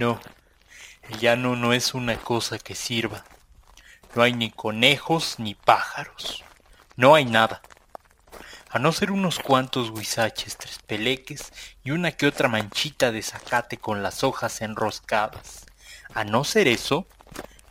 No, 0.00 0.18
el 1.10 1.20
llano 1.20 1.56
no 1.56 1.74
es 1.74 1.92
una 1.92 2.16
cosa 2.16 2.58
que 2.58 2.74
sirva. 2.74 3.22
No 4.14 4.22
hay 4.22 4.32
ni 4.32 4.50
conejos 4.50 5.34
ni 5.36 5.54
pájaros. 5.54 6.42
No 6.96 7.14
hay 7.14 7.26
nada. 7.26 7.60
A 8.70 8.78
no 8.78 8.92
ser 8.92 9.10
unos 9.10 9.38
cuantos 9.38 9.90
huizaches, 9.90 10.56
tres 10.56 10.78
peleques 10.78 11.52
y 11.84 11.90
una 11.90 12.12
que 12.12 12.26
otra 12.26 12.48
manchita 12.48 13.12
de 13.12 13.20
zacate 13.20 13.76
con 13.76 14.02
las 14.02 14.24
hojas 14.24 14.62
enroscadas. 14.62 15.66
A 16.14 16.24
no 16.24 16.44
ser 16.44 16.66
eso, 16.66 17.06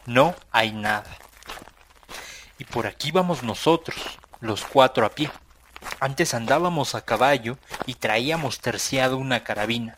no 0.06 0.36
hay 0.52 0.72
nada. 0.72 1.10
Y 2.60 2.66
por 2.66 2.86
aquí 2.86 3.10
vamos 3.10 3.42
nosotros, 3.42 3.98
los 4.40 4.64
cuatro 4.66 5.04
a 5.04 5.10
pie. 5.10 5.32
Antes 6.00 6.36
andábamos 6.36 6.94
a 6.94 7.04
caballo 7.04 7.58
y 7.88 7.96
traíamos 7.96 8.60
terciado 8.60 9.18
una 9.18 9.44
carabina. 9.44 9.98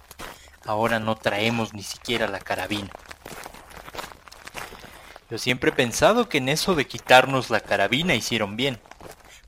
Ahora 0.65 0.99
no 0.99 1.15
traemos 1.15 1.73
ni 1.73 1.81
siquiera 1.81 2.27
la 2.27 2.39
carabina. 2.39 2.89
Yo 5.29 5.37
siempre 5.37 5.71
he 5.71 5.73
pensado 5.73 6.29
que 6.29 6.37
en 6.37 6.49
eso 6.49 6.75
de 6.75 6.85
quitarnos 6.85 7.49
la 7.49 7.61
carabina 7.61 8.15
hicieron 8.15 8.57
bien. 8.57 8.79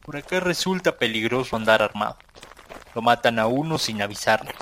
Por 0.01 0.17
acá 0.17 0.39
resulta 0.39 0.97
peligroso 0.97 1.55
andar 1.55 1.81
armado. 1.81 2.17
Lo 2.95 3.01
matan 3.01 3.37
a 3.37 3.47
uno 3.47 3.77
sin 3.77 4.01
avisarle, 4.01 4.53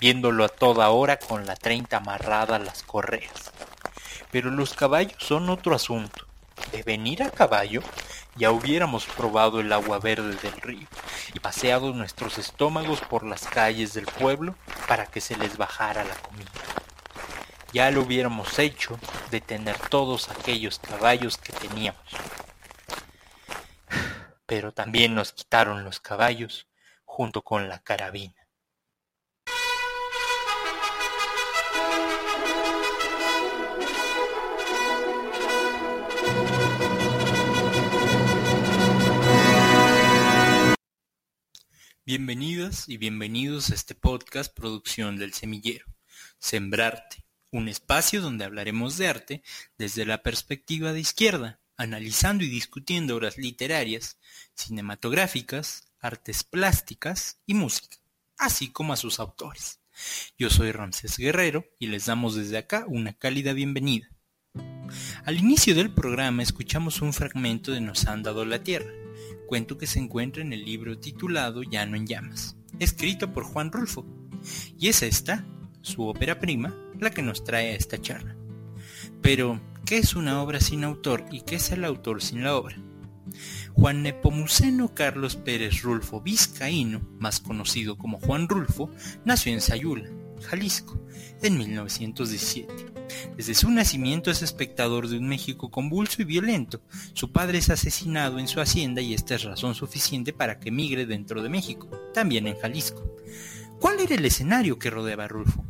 viéndolo 0.00 0.44
a 0.44 0.48
toda 0.48 0.88
hora 0.90 1.18
con 1.18 1.46
la 1.46 1.56
treinta 1.56 1.98
amarrada 1.98 2.56
a 2.56 2.58
las 2.58 2.82
correas. 2.82 3.52
Pero 4.30 4.50
los 4.50 4.74
caballos 4.74 5.16
son 5.18 5.50
otro 5.50 5.74
asunto. 5.74 6.26
De 6.70 6.82
venir 6.82 7.22
a 7.22 7.30
caballo, 7.30 7.82
ya 8.36 8.50
hubiéramos 8.50 9.04
probado 9.04 9.60
el 9.60 9.72
agua 9.72 9.98
verde 9.98 10.36
del 10.36 10.60
río 10.60 10.86
y 11.34 11.40
paseado 11.40 11.92
nuestros 11.92 12.38
estómagos 12.38 13.00
por 13.00 13.24
las 13.24 13.46
calles 13.46 13.94
del 13.94 14.06
pueblo 14.06 14.54
para 14.88 15.06
que 15.06 15.20
se 15.20 15.36
les 15.36 15.56
bajara 15.56 16.04
la 16.04 16.14
comida. 16.16 16.50
Ya 17.72 17.90
lo 17.90 18.02
hubiéramos 18.02 18.58
hecho 18.58 18.98
de 19.30 19.40
tener 19.40 19.78
todos 19.78 20.28
aquellos 20.28 20.78
caballos 20.78 21.38
que 21.38 21.52
teníamos. 21.52 22.02
Pero 24.46 24.72
también 24.72 25.14
nos 25.14 25.32
quitaron 25.32 25.84
los 25.84 25.98
caballos 26.00 26.66
junto 27.04 27.42
con 27.42 27.68
la 27.68 27.78
carabina. 27.78 28.41
Bienvenidas 42.04 42.88
y 42.88 42.96
bienvenidos 42.96 43.70
a 43.70 43.74
este 43.74 43.94
podcast 43.94 44.52
producción 44.52 45.18
del 45.18 45.32
semillero, 45.34 45.86
Sembrarte, 46.40 47.24
un 47.52 47.68
espacio 47.68 48.20
donde 48.20 48.44
hablaremos 48.44 48.96
de 48.98 49.06
arte 49.06 49.42
desde 49.78 50.04
la 50.04 50.20
perspectiva 50.24 50.92
de 50.92 50.98
izquierda, 50.98 51.60
analizando 51.76 52.42
y 52.42 52.48
discutiendo 52.48 53.14
obras 53.14 53.38
literarias, 53.38 54.18
cinematográficas, 54.56 55.92
artes 56.00 56.42
plásticas 56.42 57.38
y 57.46 57.54
música, 57.54 57.98
así 58.36 58.72
como 58.72 58.92
a 58.92 58.96
sus 58.96 59.20
autores. 59.20 59.78
Yo 60.36 60.50
soy 60.50 60.72
Ramsés 60.72 61.18
Guerrero 61.18 61.66
y 61.78 61.86
les 61.86 62.06
damos 62.06 62.34
desde 62.34 62.58
acá 62.58 62.84
una 62.88 63.12
cálida 63.12 63.52
bienvenida. 63.52 64.08
Al 65.24 65.38
inicio 65.38 65.76
del 65.76 65.94
programa 65.94 66.42
escuchamos 66.42 67.00
un 67.00 67.12
fragmento 67.12 67.70
de 67.70 67.80
Nos 67.80 68.06
han 68.06 68.24
dado 68.24 68.44
la 68.44 68.64
tierra, 68.64 68.90
cuento 69.46 69.78
que 69.78 69.86
se 69.86 69.98
encuentra 69.98 70.42
en 70.42 70.52
el 70.52 70.64
libro 70.64 70.98
titulado 70.98 71.62
Llano 71.62 71.96
en 71.96 72.06
llamas, 72.06 72.56
escrito 72.78 73.32
por 73.32 73.44
Juan 73.44 73.72
Rulfo, 73.72 74.06
y 74.78 74.88
es 74.88 75.02
esta, 75.02 75.44
su 75.82 76.06
ópera 76.06 76.38
prima, 76.38 76.74
la 76.98 77.10
que 77.10 77.22
nos 77.22 77.44
trae 77.44 77.70
a 77.70 77.76
esta 77.76 78.00
charla. 78.00 78.36
Pero, 79.20 79.60
¿qué 79.84 79.98
es 79.98 80.14
una 80.14 80.42
obra 80.42 80.60
sin 80.60 80.84
autor 80.84 81.24
y 81.30 81.42
qué 81.42 81.56
es 81.56 81.70
el 81.70 81.84
autor 81.84 82.22
sin 82.22 82.42
la 82.42 82.56
obra? 82.56 82.76
Juan 83.74 84.02
Nepomuceno 84.02 84.94
Carlos 84.94 85.36
Pérez 85.36 85.82
Rulfo 85.82 86.20
Vizcaíno, 86.20 87.00
más 87.18 87.40
conocido 87.40 87.96
como 87.96 88.20
Juan 88.20 88.48
Rulfo, 88.48 88.90
nació 89.24 89.52
en 89.52 89.60
Sayula, 89.60 90.10
Jalisco, 90.42 91.00
en 91.42 91.58
1917. 91.58 92.92
Desde 93.36 93.54
su 93.54 93.70
nacimiento 93.70 94.30
es 94.30 94.42
espectador 94.42 95.08
de 95.08 95.18
un 95.18 95.28
México 95.28 95.70
convulso 95.70 96.22
y 96.22 96.24
violento. 96.24 96.82
Su 97.14 97.32
padre 97.32 97.58
es 97.58 97.70
asesinado 97.70 98.38
en 98.38 98.48
su 98.48 98.60
hacienda 98.60 99.00
y 99.00 99.14
esta 99.14 99.34
es 99.34 99.44
razón 99.44 99.74
suficiente 99.74 100.32
para 100.32 100.58
que 100.58 100.70
migre 100.70 101.06
dentro 101.06 101.42
de 101.42 101.48
México, 101.48 101.88
también 102.14 102.46
en 102.46 102.58
Jalisco. 102.58 103.16
¿Cuál 103.80 104.00
era 104.00 104.14
el 104.14 104.24
escenario 104.24 104.78
que 104.78 104.90
rodeaba 104.90 105.24
a 105.24 105.28
Rulfo? 105.28 105.64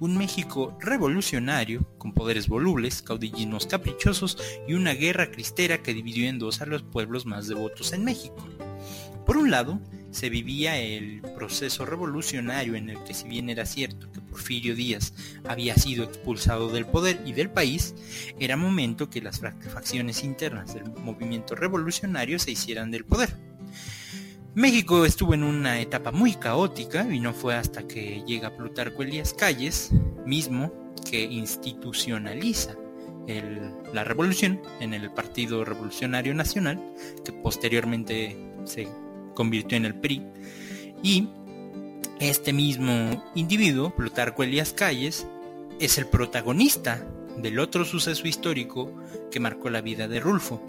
Un 0.00 0.16
México 0.18 0.76
revolucionario, 0.80 1.88
con 1.98 2.12
poderes 2.12 2.48
volubles, 2.48 3.02
caudillismos 3.02 3.66
caprichosos 3.66 4.38
y 4.66 4.74
una 4.74 4.92
guerra 4.92 5.30
cristera 5.30 5.82
que 5.82 5.94
dividió 5.94 6.28
en 6.28 6.38
dos 6.38 6.60
a 6.60 6.66
los 6.66 6.82
pueblos 6.82 7.26
más 7.26 7.46
devotos 7.46 7.92
en 7.92 8.04
México. 8.04 8.46
Por 9.24 9.36
un 9.36 9.50
lado, 9.50 9.80
se 10.14 10.30
vivía 10.30 10.78
el 10.78 11.20
proceso 11.34 11.84
revolucionario 11.84 12.76
en 12.76 12.88
el 12.88 13.02
que 13.02 13.14
si 13.14 13.26
bien 13.26 13.50
era 13.50 13.66
cierto 13.66 14.12
que 14.12 14.20
Porfirio 14.20 14.76
Díaz 14.76 15.12
había 15.48 15.74
sido 15.74 16.04
expulsado 16.04 16.68
del 16.70 16.86
poder 16.86 17.20
y 17.26 17.32
del 17.32 17.50
país, 17.50 17.96
era 18.38 18.56
momento 18.56 19.10
que 19.10 19.20
las 19.20 19.40
facciones 19.40 20.22
internas 20.22 20.72
del 20.72 20.84
movimiento 20.84 21.56
revolucionario 21.56 22.38
se 22.38 22.52
hicieran 22.52 22.92
del 22.92 23.04
poder. 23.04 23.36
México 24.54 25.04
estuvo 25.04 25.34
en 25.34 25.42
una 25.42 25.80
etapa 25.80 26.12
muy 26.12 26.34
caótica 26.34 27.12
y 27.12 27.18
no 27.18 27.34
fue 27.34 27.56
hasta 27.56 27.88
que 27.88 28.22
llega 28.24 28.56
Plutarco 28.56 29.02
Elías 29.02 29.34
Calles, 29.34 29.90
mismo 30.24 30.72
que 31.10 31.24
institucionaliza 31.24 32.76
la 33.92 34.04
revolución 34.04 34.62
en 34.78 34.94
el 34.94 35.10
Partido 35.10 35.64
Revolucionario 35.64 36.34
Nacional, 36.34 36.80
que 37.24 37.32
posteriormente 37.32 38.36
se 38.64 38.86
convirtió 39.34 39.76
en 39.76 39.84
el 39.84 39.94
PRI. 39.94 40.22
Y 41.02 41.28
este 42.20 42.52
mismo 42.52 43.22
individuo, 43.34 43.94
Plutarco 43.94 44.42
Elías 44.42 44.72
Calles, 44.72 45.26
es 45.80 45.98
el 45.98 46.06
protagonista 46.06 47.06
del 47.36 47.58
otro 47.58 47.84
suceso 47.84 48.26
histórico 48.28 48.92
que 49.30 49.40
marcó 49.40 49.70
la 49.70 49.80
vida 49.80 50.08
de 50.08 50.20
Rulfo. 50.20 50.62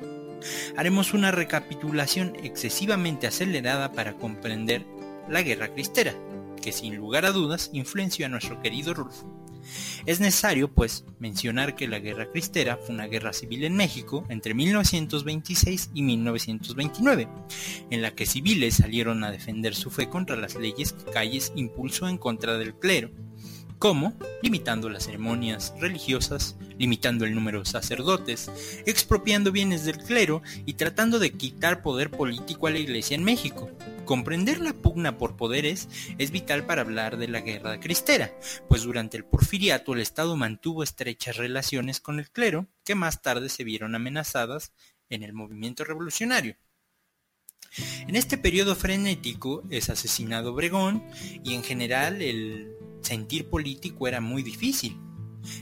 Haremos 0.75 1.13
una 1.13 1.31
recapitulación 1.31 2.35
excesivamente 2.43 3.27
acelerada 3.27 3.91
para 3.91 4.13
comprender 4.13 4.85
la 5.29 5.41
Guerra 5.41 5.73
Cristera, 5.73 6.13
que 6.61 6.71
sin 6.71 6.95
lugar 6.95 7.25
a 7.25 7.31
dudas 7.31 7.69
influenció 7.73 8.25
a 8.25 8.29
nuestro 8.29 8.61
querido 8.61 8.93
Rulfo. 8.93 9.44
Es 10.05 10.19
necesario, 10.19 10.71
pues, 10.71 11.05
mencionar 11.19 11.75
que 11.75 11.87
la 11.87 11.99
Guerra 11.99 12.29
Cristera 12.31 12.77
fue 12.77 12.93
una 12.93 13.07
guerra 13.07 13.33
civil 13.33 13.63
en 13.63 13.75
México 13.75 14.25
entre 14.29 14.53
1926 14.53 15.91
y 15.93 16.01
1929, 16.03 17.27
en 17.89 18.01
la 18.01 18.11
que 18.11 18.25
civiles 18.25 18.75
salieron 18.75 19.23
a 19.23 19.31
defender 19.31 19.75
su 19.75 19.89
fe 19.89 20.09
contra 20.09 20.35
las 20.35 20.55
leyes 20.55 20.93
que 20.93 21.11
Calles 21.11 21.51
impulsó 21.55 22.07
en 22.07 22.17
contra 22.17 22.57
del 22.57 22.75
clero, 22.75 23.11
como 23.79 24.13
limitando 24.41 24.89
las 24.89 25.05
ceremonias 25.05 25.73
religiosas, 25.79 26.55
limitando 26.77 27.25
el 27.25 27.35
número 27.35 27.59
de 27.59 27.65
sacerdotes, 27.65 28.49
expropiando 28.85 29.51
bienes 29.51 29.85
del 29.85 29.97
clero 29.97 30.41
y 30.65 30.73
tratando 30.73 31.19
de 31.19 31.31
quitar 31.31 31.81
poder 31.81 32.09
político 32.09 32.67
a 32.67 32.71
la 32.71 32.79
Iglesia 32.79 33.15
en 33.15 33.23
México. 33.23 33.69
Comprender 34.05 34.61
la 34.61 34.73
pugna 34.73 35.17
por 35.17 35.35
poderes 35.35 35.89
es 36.19 36.31
vital 36.31 36.65
para 36.65 36.81
hablar 36.81 37.17
de 37.17 37.27
la 37.27 37.41
guerra 37.41 37.79
cristera, 37.79 38.31
pues 38.69 38.83
durante 38.83 39.17
el 39.17 39.25
porfiriato 39.25 39.93
el 39.93 39.99
Estado 39.99 40.35
mantuvo 40.37 40.83
estrechas 40.83 41.37
relaciones 41.37 41.99
con 41.99 42.19
el 42.19 42.29
clero, 42.29 42.67
que 42.83 42.95
más 42.95 43.21
tarde 43.21 43.49
se 43.49 43.63
vieron 43.63 43.95
amenazadas 43.95 44.73
en 45.09 45.23
el 45.23 45.33
movimiento 45.33 45.83
revolucionario. 45.83 46.55
En 48.07 48.15
este 48.15 48.37
periodo 48.37 48.75
frenético 48.75 49.63
es 49.69 49.89
asesinado 49.89 50.53
Obregón 50.53 51.03
y 51.43 51.55
en 51.55 51.63
general 51.63 52.21
el 52.21 52.71
sentir 53.01 53.49
político 53.49 54.07
era 54.07 54.21
muy 54.21 54.43
difícil. 54.43 54.97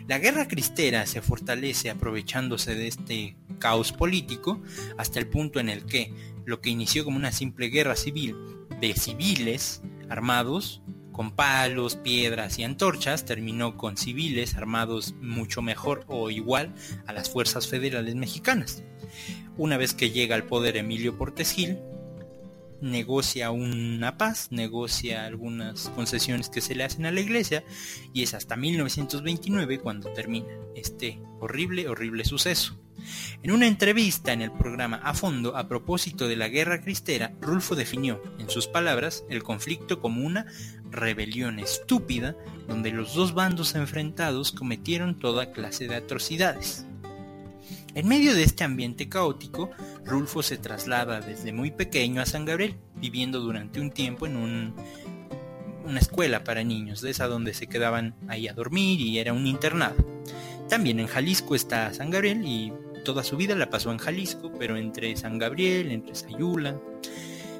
La 0.07 0.19
guerra 0.19 0.47
cristera 0.47 1.05
se 1.05 1.21
fortalece 1.21 1.89
aprovechándose 1.89 2.75
de 2.75 2.87
este 2.87 3.37
caos 3.59 3.91
político 3.91 4.61
hasta 4.97 5.19
el 5.19 5.27
punto 5.27 5.59
en 5.59 5.69
el 5.69 5.85
que 5.85 6.13
lo 6.45 6.61
que 6.61 6.69
inició 6.69 7.03
como 7.03 7.17
una 7.17 7.31
simple 7.31 7.67
guerra 7.67 7.95
civil 7.95 8.35
de 8.79 8.93
civiles 8.93 9.81
armados 10.09 10.81
con 11.11 11.31
palos, 11.31 11.95
piedras 11.95 12.59
y 12.59 12.63
antorchas, 12.63 13.23
terminó 13.23 13.77
con 13.77 13.97
civiles 13.97 14.55
armados 14.55 15.13
mucho 15.21 15.61
mejor 15.61 16.03
o 16.07 16.29
igual 16.29 16.73
a 17.05 17.13
las 17.13 17.29
fuerzas 17.29 17.67
federales 17.67 18.15
mexicanas. 18.15 18.83
Una 19.55 19.77
vez 19.77 19.93
que 19.93 20.09
llega 20.09 20.35
al 20.35 20.45
poder 20.45 20.75
Emilio 20.75 21.17
Portes 21.17 21.51
Gil, 21.51 21.77
negocia 22.83 23.49
una 23.51 24.17
paz, 24.17 24.49
negocia 24.51 25.25
algunas 25.25 25.89
concesiones 25.89 26.49
que 26.49 26.61
se 26.61 26.75
le 26.75 26.83
hacen 26.83 27.05
a 27.05 27.11
la 27.11 27.21
iglesia 27.21 27.63
y 28.13 28.23
es 28.23 28.33
hasta 28.33 28.55
1929 28.55 29.79
cuando 29.79 30.11
termina 30.11 30.47
este 30.75 31.19
horrible, 31.39 31.87
horrible 31.87 32.25
suceso. 32.25 32.77
En 33.41 33.51
una 33.51 33.67
entrevista 33.67 34.33
en 34.33 34.41
el 34.41 34.51
programa 34.51 34.97
A 34.97 35.13
Fondo 35.13 35.57
a 35.57 35.67
propósito 35.67 36.27
de 36.27 36.35
la 36.35 36.47
guerra 36.49 36.81
cristera, 36.81 37.33
Rulfo 37.41 37.75
definió, 37.75 38.21
en 38.37 38.49
sus 38.49 38.67
palabras, 38.67 39.25
el 39.29 39.43
conflicto 39.43 39.99
como 39.99 40.25
una 40.25 40.45
rebelión 40.91 41.59
estúpida 41.59 42.35
donde 42.67 42.91
los 42.91 43.13
dos 43.15 43.33
bandos 43.33 43.75
enfrentados 43.75 44.51
cometieron 44.51 45.19
toda 45.19 45.51
clase 45.51 45.87
de 45.87 45.95
atrocidades. 45.95 46.85
En 47.95 48.07
medio 48.07 48.33
de 48.33 48.41
este 48.41 48.63
ambiente 48.63 49.07
caótico, 49.07 49.69
Rulfo 50.03 50.41
se 50.41 50.57
traslada 50.57 51.21
desde 51.21 51.53
muy 51.53 51.69
pequeño 51.69 52.23
a 52.23 52.25
San 52.25 52.43
Gabriel, 52.43 52.75
viviendo 52.95 53.39
durante 53.39 53.79
un 53.79 53.91
tiempo 53.91 54.25
en 54.25 54.35
una 55.85 55.99
escuela 55.99 56.43
para 56.43 56.63
niños, 56.63 57.01
de 57.01 57.11
esa 57.11 57.27
donde 57.27 57.53
se 57.53 57.67
quedaban 57.67 58.15
ahí 58.27 58.47
a 58.47 58.53
dormir 58.53 58.99
y 58.99 59.19
era 59.19 59.31
un 59.31 59.45
internado. 59.45 59.95
También 60.69 60.99
en 60.99 61.05
Jalisco 61.05 61.53
está 61.53 61.93
San 61.93 62.09
Gabriel 62.09 62.43
y 62.43 62.73
toda 63.05 63.23
su 63.23 63.37
vida 63.37 63.53
la 63.53 63.69
pasó 63.69 63.91
en 63.91 63.99
Jalisco, 63.99 64.51
pero 64.57 64.75
entre 64.75 65.15
San 65.15 65.37
Gabriel, 65.37 65.91
entre 65.91 66.15
Sayula. 66.15 66.79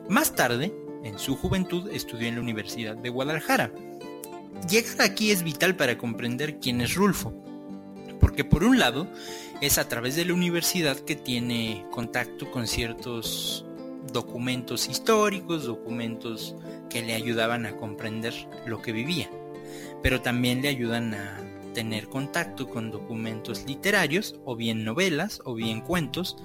Más 0.10 0.34
tarde, 0.34 0.74
en 1.04 1.20
su 1.20 1.36
juventud, 1.36 1.92
estudió 1.92 2.28
en 2.28 2.36
la 2.36 2.42
Universidad 2.42 2.98
de 2.98 3.10
Guadalajara. 3.10 3.72
Llegar 4.68 5.02
aquí 5.02 5.30
es 5.30 5.44
vital 5.44 5.76
para 5.76 5.98
comprender 5.98 6.60
quién 6.60 6.82
es 6.82 6.96
Rulfo, 6.96 7.34
porque 8.34 8.46
por 8.46 8.64
un 8.64 8.80
lado 8.80 9.08
es 9.62 9.78
a 9.78 9.88
través 9.88 10.16
de 10.16 10.26
la 10.26 10.34
universidad 10.34 10.98
que 10.98 11.16
tiene 11.16 11.86
contacto 11.92 12.50
con 12.50 12.66
ciertos 12.66 13.64
documentos 14.12 14.90
históricos, 14.90 15.66
documentos 15.66 16.56
que 16.90 17.04
le 17.04 17.14
ayudaban 17.14 17.68
a 17.68 17.78
comprender 17.78 18.34
lo 18.66 18.82
que 18.82 18.92
vivía, 18.92 19.30
pero 20.02 20.24
también 20.24 20.64
le 20.64 20.70
ayudan 20.70 21.14
a 21.14 21.38
tener 21.76 22.10
contacto 22.10 22.68
con 22.68 22.90
documentos 22.90 23.66
literarios, 23.68 24.34
o 24.46 24.56
bien 24.56 24.84
novelas, 24.84 25.40
o 25.46 25.54
bien 25.54 25.82
cuentos, 25.82 26.36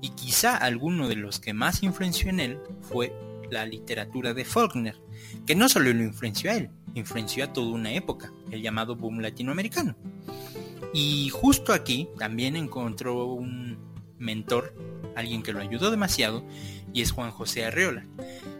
y 0.00 0.10
quizá 0.10 0.56
alguno 0.56 1.08
de 1.08 1.16
los 1.16 1.40
que 1.40 1.54
más 1.54 1.82
influenció 1.82 2.30
en 2.30 2.38
él 2.38 2.60
fue 2.82 3.12
la 3.50 3.66
literatura 3.66 4.32
de 4.32 4.44
Faulkner, 4.44 4.94
que 5.44 5.56
no 5.56 5.68
solo 5.68 5.92
lo 5.92 6.04
influenció 6.04 6.52
a 6.52 6.54
él, 6.54 6.70
influenció 6.94 7.42
a 7.42 7.52
toda 7.52 7.72
una 7.72 7.92
época, 7.94 8.32
el 8.52 8.62
llamado 8.62 8.94
boom 8.94 9.18
latinoamericano. 9.18 9.96
Y 10.92 11.30
justo 11.30 11.72
aquí 11.72 12.08
también 12.18 12.56
encontró 12.56 13.24
un 13.26 13.78
mentor, 14.18 14.74
alguien 15.16 15.42
que 15.42 15.52
lo 15.52 15.60
ayudó 15.60 15.90
demasiado, 15.90 16.46
y 16.92 17.02
es 17.02 17.12
Juan 17.12 17.30
José 17.30 17.64
Arreola. 17.64 18.06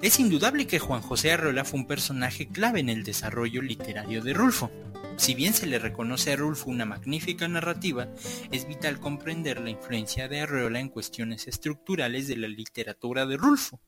Es 0.00 0.18
indudable 0.18 0.66
que 0.66 0.78
Juan 0.78 1.02
José 1.02 1.32
Arreola 1.32 1.64
fue 1.64 1.80
un 1.80 1.86
personaje 1.86 2.48
clave 2.48 2.80
en 2.80 2.88
el 2.88 3.04
desarrollo 3.04 3.62
literario 3.62 4.22
de 4.22 4.32
Rulfo. 4.32 4.70
Si 5.16 5.34
bien 5.34 5.52
se 5.52 5.66
le 5.66 5.78
reconoce 5.78 6.32
a 6.32 6.36
Rulfo 6.36 6.70
una 6.70 6.86
magnífica 6.86 7.46
narrativa, 7.46 8.08
es 8.50 8.66
vital 8.66 8.98
comprender 8.98 9.60
la 9.60 9.70
influencia 9.70 10.26
de 10.26 10.40
Arreola 10.40 10.80
en 10.80 10.88
cuestiones 10.88 11.46
estructurales 11.46 12.28
de 12.28 12.36
la 12.36 12.48
literatura 12.48 13.26
de 13.26 13.36
Rulfo. 13.36 13.80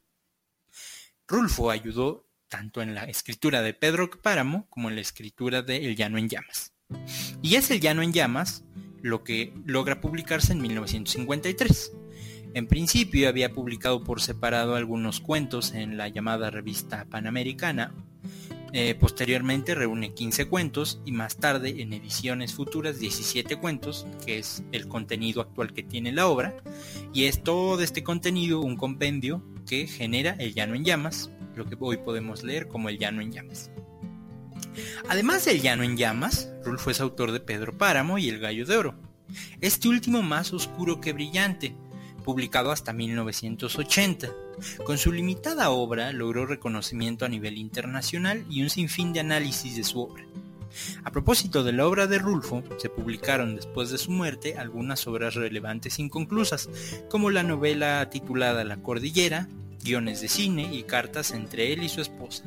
Rulfo 1.26 1.70
ayudó 1.70 2.28
tanto 2.48 2.82
en 2.82 2.94
la 2.94 3.04
escritura 3.04 3.62
de 3.62 3.72
Pedro 3.72 4.10
Páramo 4.10 4.68
como 4.68 4.90
en 4.90 4.96
la 4.96 5.00
escritura 5.00 5.62
de 5.62 5.86
El 5.86 5.96
Llano 5.96 6.18
en 6.18 6.28
Llamas. 6.28 6.73
Y 7.42 7.56
es 7.56 7.70
El 7.70 7.80
Llano 7.80 8.02
en 8.02 8.12
Llamas 8.12 8.64
lo 9.02 9.22
que 9.22 9.52
logra 9.66 10.00
publicarse 10.00 10.54
en 10.54 10.62
1953. 10.62 11.92
En 12.54 12.66
principio 12.66 13.28
había 13.28 13.52
publicado 13.52 14.02
por 14.02 14.22
separado 14.22 14.76
algunos 14.76 15.20
cuentos 15.20 15.74
en 15.74 15.98
la 15.98 16.08
llamada 16.08 16.50
revista 16.50 17.04
Panamericana. 17.10 17.92
Eh, 18.72 18.94
posteriormente 18.94 19.74
reúne 19.74 20.14
15 20.14 20.46
cuentos 20.46 21.02
y 21.04 21.12
más 21.12 21.36
tarde 21.36 21.82
en 21.82 21.92
ediciones 21.92 22.54
futuras 22.54 22.98
17 22.98 23.56
cuentos, 23.56 24.06
que 24.24 24.38
es 24.38 24.64
el 24.72 24.88
contenido 24.88 25.42
actual 25.42 25.74
que 25.74 25.82
tiene 25.82 26.12
la 26.12 26.28
obra. 26.28 26.56
Y 27.12 27.24
es 27.24 27.42
todo 27.42 27.82
este 27.82 28.02
contenido 28.02 28.60
un 28.60 28.76
compendio 28.76 29.42
que 29.66 29.86
genera 29.86 30.34
El 30.38 30.54
Llano 30.54 30.74
en 30.76 30.84
Llamas, 30.84 31.30
lo 31.56 31.66
que 31.66 31.76
hoy 31.78 31.98
podemos 31.98 32.42
leer 32.42 32.68
como 32.68 32.88
El 32.88 32.98
Llano 32.98 33.20
en 33.20 33.32
Llamas. 33.32 33.70
Además 35.08 35.44
del 35.44 35.60
Llano 35.60 35.82
en 35.82 35.96
Llamas, 35.96 36.50
Rulfo 36.64 36.90
es 36.90 37.00
autor 37.00 37.32
de 37.32 37.40
Pedro 37.40 37.76
Páramo 37.76 38.18
y 38.18 38.28
El 38.28 38.38
Gallo 38.40 38.66
de 38.66 38.76
Oro. 38.76 38.94
Este 39.60 39.88
último 39.88 40.22
más 40.22 40.52
oscuro 40.52 41.00
que 41.00 41.12
brillante, 41.12 41.74
publicado 42.24 42.70
hasta 42.70 42.92
1980. 42.92 44.30
Con 44.84 44.98
su 44.98 45.12
limitada 45.12 45.70
obra 45.70 46.12
logró 46.12 46.46
reconocimiento 46.46 47.24
a 47.24 47.28
nivel 47.28 47.58
internacional 47.58 48.44
y 48.48 48.62
un 48.62 48.70
sinfín 48.70 49.12
de 49.12 49.20
análisis 49.20 49.76
de 49.76 49.84
su 49.84 50.00
obra. 50.00 50.24
A 51.04 51.10
propósito 51.10 51.62
de 51.62 51.72
la 51.72 51.86
obra 51.86 52.06
de 52.06 52.18
Rulfo, 52.18 52.62
se 52.78 52.88
publicaron 52.88 53.54
después 53.54 53.90
de 53.90 53.98
su 53.98 54.10
muerte 54.10 54.58
algunas 54.58 55.06
obras 55.06 55.34
relevantes 55.34 55.98
inconclusas, 55.98 56.68
como 57.08 57.30
la 57.30 57.42
novela 57.42 58.08
titulada 58.10 58.64
La 58.64 58.78
Cordillera, 58.78 59.48
guiones 59.82 60.20
de 60.20 60.28
cine 60.28 60.74
y 60.74 60.82
cartas 60.82 61.30
entre 61.32 61.72
él 61.72 61.84
y 61.84 61.88
su 61.88 62.00
esposa. 62.00 62.44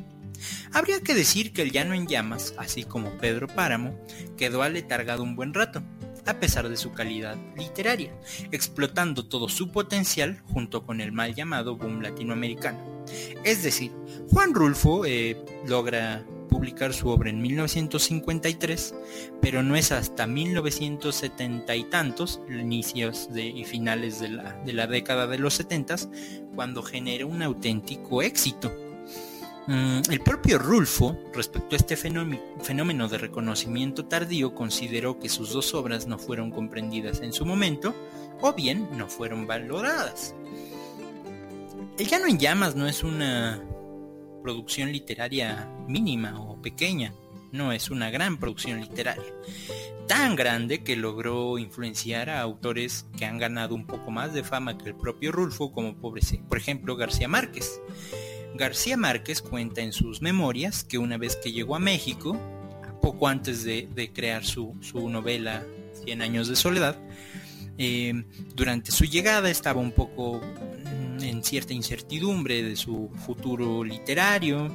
Habría 0.73 1.01
que 1.01 1.13
decir 1.13 1.53
que 1.53 1.61
el 1.61 1.71
Llano 1.71 1.93
en 1.93 2.07
Llamas, 2.07 2.53
así 2.57 2.83
como 2.83 3.17
Pedro 3.17 3.47
Páramo, 3.47 3.97
quedó 4.37 4.63
aletargado 4.63 5.23
un 5.23 5.35
buen 5.35 5.53
rato, 5.53 5.83
a 6.25 6.39
pesar 6.39 6.69
de 6.69 6.77
su 6.77 6.91
calidad 6.91 7.37
literaria, 7.57 8.13
explotando 8.51 9.25
todo 9.25 9.49
su 9.49 9.71
potencial 9.71 10.41
junto 10.45 10.85
con 10.85 11.01
el 11.01 11.11
mal 11.11 11.33
llamado 11.33 11.77
boom 11.77 12.01
latinoamericano. 12.01 13.05
Es 13.43 13.63
decir, 13.63 13.91
Juan 14.29 14.53
Rulfo 14.53 15.05
eh, 15.05 15.37
logra 15.65 16.25
publicar 16.49 16.93
su 16.93 17.09
obra 17.09 17.29
en 17.29 17.41
1953, 17.41 18.95
pero 19.41 19.63
no 19.63 19.75
es 19.75 19.91
hasta 19.91 20.27
1970 20.27 21.75
y 21.75 21.83
tantos, 21.85 22.41
inicios 22.49 23.29
y 23.35 23.63
finales 23.63 24.19
de 24.19 24.29
la, 24.29 24.53
de 24.65 24.73
la 24.73 24.87
década 24.87 25.27
de 25.27 25.37
los 25.37 25.53
70, 25.55 25.95
cuando 26.55 26.83
genera 26.83 27.25
un 27.25 27.41
auténtico 27.41 28.21
éxito 28.21 28.86
el 29.67 30.21
propio 30.21 30.57
Rulfo, 30.59 31.17
respecto 31.33 31.75
a 31.75 31.77
este 31.77 31.97
fenómeno 31.97 33.07
de 33.09 33.17
reconocimiento 33.17 34.05
tardío, 34.05 34.55
consideró 34.55 35.19
que 35.19 35.27
sus 35.27 35.51
dos 35.51 35.73
obras 35.73 36.07
no 36.07 36.17
fueron 36.17 36.51
comprendidas 36.51 37.21
en 37.21 37.33
su 37.33 37.45
momento 37.45 37.93
o 38.41 38.53
bien 38.53 38.87
no 38.97 39.09
fueron 39.09 39.45
valoradas. 39.45 40.33
El 41.97 42.07
Llano 42.07 42.27
en 42.27 42.39
Llamas 42.39 42.75
no 42.75 42.87
es 42.87 43.03
una 43.03 43.61
producción 44.41 44.91
literaria 44.91 45.69
mínima 45.87 46.39
o 46.39 46.61
pequeña, 46.61 47.13
no 47.51 47.73
es 47.73 47.89
una 47.89 48.09
gran 48.09 48.37
producción 48.37 48.79
literaria, 48.79 49.33
tan 50.07 50.37
grande 50.37 50.83
que 50.83 50.95
logró 50.95 51.57
influenciar 51.57 52.29
a 52.29 52.39
autores 52.39 53.05
que 53.17 53.25
han 53.25 53.37
ganado 53.37 53.75
un 53.75 53.85
poco 53.85 54.11
más 54.11 54.33
de 54.33 54.43
fama 54.43 54.77
que 54.77 54.89
el 54.89 54.95
propio 54.95 55.33
Rulfo, 55.33 55.73
como 55.73 55.97
por 55.97 56.57
ejemplo 56.57 56.95
García 56.95 57.27
Márquez. 57.27 57.81
García 58.57 58.97
Márquez 58.97 59.41
cuenta 59.41 59.81
en 59.81 59.93
sus 59.93 60.21
memorias 60.21 60.83
que 60.83 60.97
una 60.97 61.17
vez 61.17 61.35
que 61.35 61.51
llegó 61.51 61.75
a 61.75 61.79
México, 61.79 62.37
poco 63.01 63.27
antes 63.27 63.63
de, 63.63 64.11
crear 64.13 64.43
su, 64.45 64.75
novela 64.93 65.65
Cien 66.03 66.21
años 66.21 66.47
de 66.47 66.55
soledad, 66.55 66.97
eh, 67.77 68.23
durante 68.55 68.91
su 68.91 69.05
llegada 69.05 69.49
estaba 69.49 69.79
un 69.79 69.91
poco 69.91 70.41
mm, 70.41 71.23
en 71.23 71.43
cierta 71.43 71.73
incertidumbre 71.73 72.63
de 72.63 72.75
su 72.75 73.09
futuro 73.25 73.83
literario, 73.83 74.71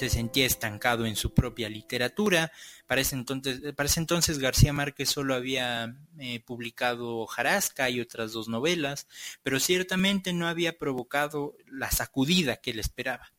se 0.00 0.08
sentía 0.08 0.46
estancado 0.46 1.04
en 1.04 1.14
su 1.14 1.34
propia 1.34 1.68
literatura. 1.68 2.52
Para 2.86 3.02
ese 3.02 3.16
entonces, 3.16 3.60
entonces 3.96 4.38
García 4.38 4.72
Márquez 4.72 5.10
solo 5.10 5.34
había 5.34 5.94
eh, 6.18 6.40
publicado 6.40 7.26
Jarasca 7.26 7.90
y 7.90 8.00
otras 8.00 8.32
dos 8.32 8.48
novelas, 8.48 9.08
pero 9.42 9.60
ciertamente 9.60 10.32
no 10.32 10.48
había 10.48 10.78
provocado 10.78 11.54
la 11.66 11.90
sacudida 11.90 12.56
que 12.56 12.70
él 12.70 12.78
esperaba. 12.78 13.34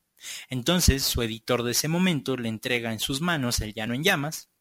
Entonces 0.50 1.01
su 1.01 1.24
editor 1.24 1.63
de 1.63 1.72
ese 1.72 1.88
momento 1.88 2.38
le 2.38 2.50
entrega 2.50 2.94
en 2.94 3.00
sus 3.00 3.22
manos 3.22 3.60
El 3.60 3.74
Llano 3.74 3.96
en 3.96 4.03
Llamas, 4.03 4.51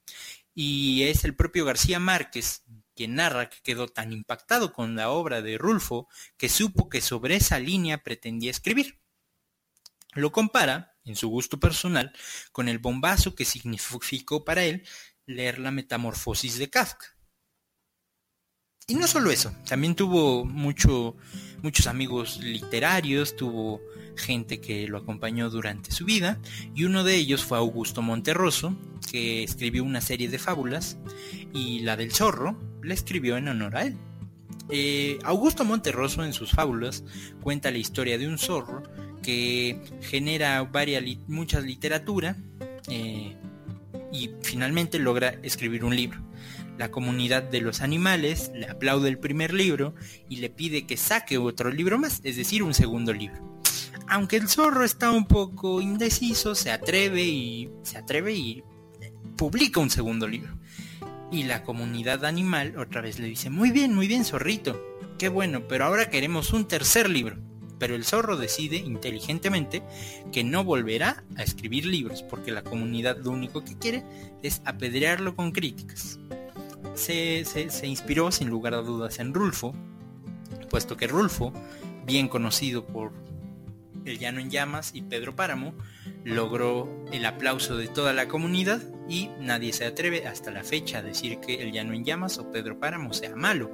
y 0.54 1.02
es 1.02 1.25
el 1.25 1.37
propio 1.37 1.66
García 1.66 2.00
Márquez 2.00 2.62
quien 2.97 3.16
narra 3.16 3.50
que 3.50 3.61
quedó 3.62 3.88
tan 3.88 4.11
impactado 4.11 4.73
con 4.73 4.97
la 4.97 5.11
obra 5.11 5.42
de 5.42 5.59
Rulfo 5.59 6.09
que 6.38 6.49
supo 6.49 6.88
que 6.88 7.02
sobre 7.02 7.37
esa 7.37 7.59
línea 7.59 8.02
pretendía 8.02 8.50
escribir. 8.50 9.00
Lo 10.12 10.33
compara 10.33 10.97
en 11.11 11.17
su 11.17 11.29
gusto 11.29 11.61
personal, 11.61 12.12
con 12.52 12.69
el 12.69 12.79
bombazo 12.79 13.35
que 13.35 13.45
significó 13.45 14.45
para 14.45 14.64
él 14.64 14.85
leer 15.26 15.59
la 15.59 15.71
Metamorfosis 15.71 16.59
de 16.59 16.71
Kafka. 16.71 17.07
Y 18.87 18.95
no 18.95 19.07
solo 19.07 19.31
eso, 19.31 19.55
también 19.69 19.95
tuvo 19.95 20.45
mucho, 20.45 21.17
muchos 21.62 21.87
amigos 21.87 22.40
literarios, 22.40 23.37
tuvo 23.37 23.81
gente 24.17 24.61
que 24.61 24.88
lo 24.88 24.99
acompañó 24.99 25.49
durante 25.49 25.93
su 25.93 26.05
vida, 26.05 26.40
y 26.75 26.85
uno 26.85 27.05
de 27.05 27.14
ellos 27.14 27.45
fue 27.45 27.59
Augusto 27.59 28.02
Monterroso, 28.02 28.76
que 29.09 29.45
escribió 29.45 29.85
una 29.85 30.00
serie 30.00 30.29
de 30.29 30.40
fábulas, 30.40 30.99
y 31.52 31.81
la 31.81 31.97
del 31.97 32.12
zorro 32.12 32.59
la 32.83 32.95
escribió 32.95 33.37
en 33.37 33.49
honor 33.49 33.76
a 33.76 33.83
él. 33.85 33.97
Eh, 34.73 35.19
Augusto 35.25 35.64
Monterroso 35.64 36.25
en 36.25 36.33
sus 36.33 36.50
fábulas 36.50 37.05
cuenta 37.43 37.71
la 37.71 37.79
historia 37.79 38.19
de 38.19 38.29
un 38.29 38.38
zorro 38.38 38.83
que 39.23 39.81
genera 40.00 40.62
varia, 40.62 41.03
mucha 41.27 41.61
literatura 41.61 42.37
eh, 42.89 43.37
y 44.12 44.31
finalmente 44.43 44.99
logra 44.99 45.35
escribir 45.43 45.85
un 45.85 45.97
libro. 45.97 46.21
La 46.79 46.91
comunidad 46.91 47.43
de 47.43 47.61
los 47.61 47.83
animales 47.83 48.50
le 48.55 48.67
aplaude 48.67 49.09
el 49.09 49.19
primer 49.19 49.53
libro 49.53 49.95
y 50.29 50.37
le 50.37 50.49
pide 50.49 50.87
que 50.87 50.97
saque 50.97 51.37
otro 51.37 51.71
libro 51.71 51.99
más, 51.99 52.21
es 52.25 52.37
decir, 52.37 52.62
un 52.62 52.75
segundo 52.75 53.12
libro. 53.12 53.61
Aunque 54.09 54.37
el 54.37 54.49
zorro 54.49 54.85
está 54.85 55.11
un 55.11 55.27
poco 55.27 55.81
indeciso, 55.81 56.55
se 56.55 56.71
atreve 56.71 57.23
y 57.23 57.71
se 57.83 57.99
atreve 57.99 58.35
y 58.35 58.65
publica 59.37 59.81
un 59.81 59.91
segundo 59.91 60.27
libro. 60.27 60.59
Y 61.31 61.45
la 61.45 61.62
comunidad 61.62 62.25
animal 62.25 62.77
otra 62.77 63.03
vez 63.03 63.19
le 63.19 63.29
dice, 63.29 63.50
muy 63.50 63.71
bien, 63.71 63.95
muy 63.95 64.09
bien, 64.09 64.25
zorrito, 64.25 64.81
qué 65.19 65.29
bueno, 65.29 65.69
pero 65.69 65.85
ahora 65.85 66.11
queremos 66.11 66.53
un 66.53 66.67
tercer 66.67 67.09
libro. 67.09 67.50
Pero 67.81 67.97
el 67.97 68.05
zorro 68.05 68.37
decide 68.37 68.77
inteligentemente 68.77 69.83
que 70.31 70.45
no 70.45 70.63
volverá 70.63 71.25
a 71.37 71.43
escribir 71.43 71.87
libros 71.87 72.23
porque 72.23 72.53
la 72.53 72.63
comunidad 72.63 73.17
lo 73.19 73.33
único 73.33 73.65
que 73.65 73.77
quiere 73.77 74.05
es 74.43 74.63
apedrearlo 74.65 75.35
con 75.35 75.51
críticas. 75.51 76.21
Se, 76.95 77.45
se 77.45 77.87
inspiró 77.87 78.31
sin 78.31 78.49
lugar 78.51 78.75
a 78.75 78.83
dudas 78.83 79.19
en 79.19 79.35
Rulfo, 79.35 79.75
puesto 80.69 80.97
que 80.97 81.07
Rulfo, 81.07 81.53
bien 82.07 82.29
conocido 82.29 82.87
por 82.87 83.13
El 84.05 84.19
Llano 84.19 84.41
en 84.41 84.51
Llamas 84.51 84.93
y 84.95 85.03
Pedro 85.03 85.35
Páramo, 85.35 85.75
logró 86.25 86.89
el 87.13 87.25
aplauso 87.25 87.77
de 87.77 87.89
toda 87.89 88.13
la 88.13 88.29
comunidad 88.29 88.83
y 89.09 89.31
nadie 89.41 89.73
se 89.73 89.87
atreve 89.87 90.27
hasta 90.27 90.51
la 90.51 90.65
fecha 90.65 90.99
a 90.99 91.03
decir 91.03 91.41
que 91.41 91.63
El 91.63 91.73
Llano 91.73 91.95
en 91.95 92.05
Llamas 92.05 92.39
o 92.39 92.51
Pedro 92.53 92.79
Páramo 92.79 93.13
sea 93.13 93.35
malo. 93.35 93.71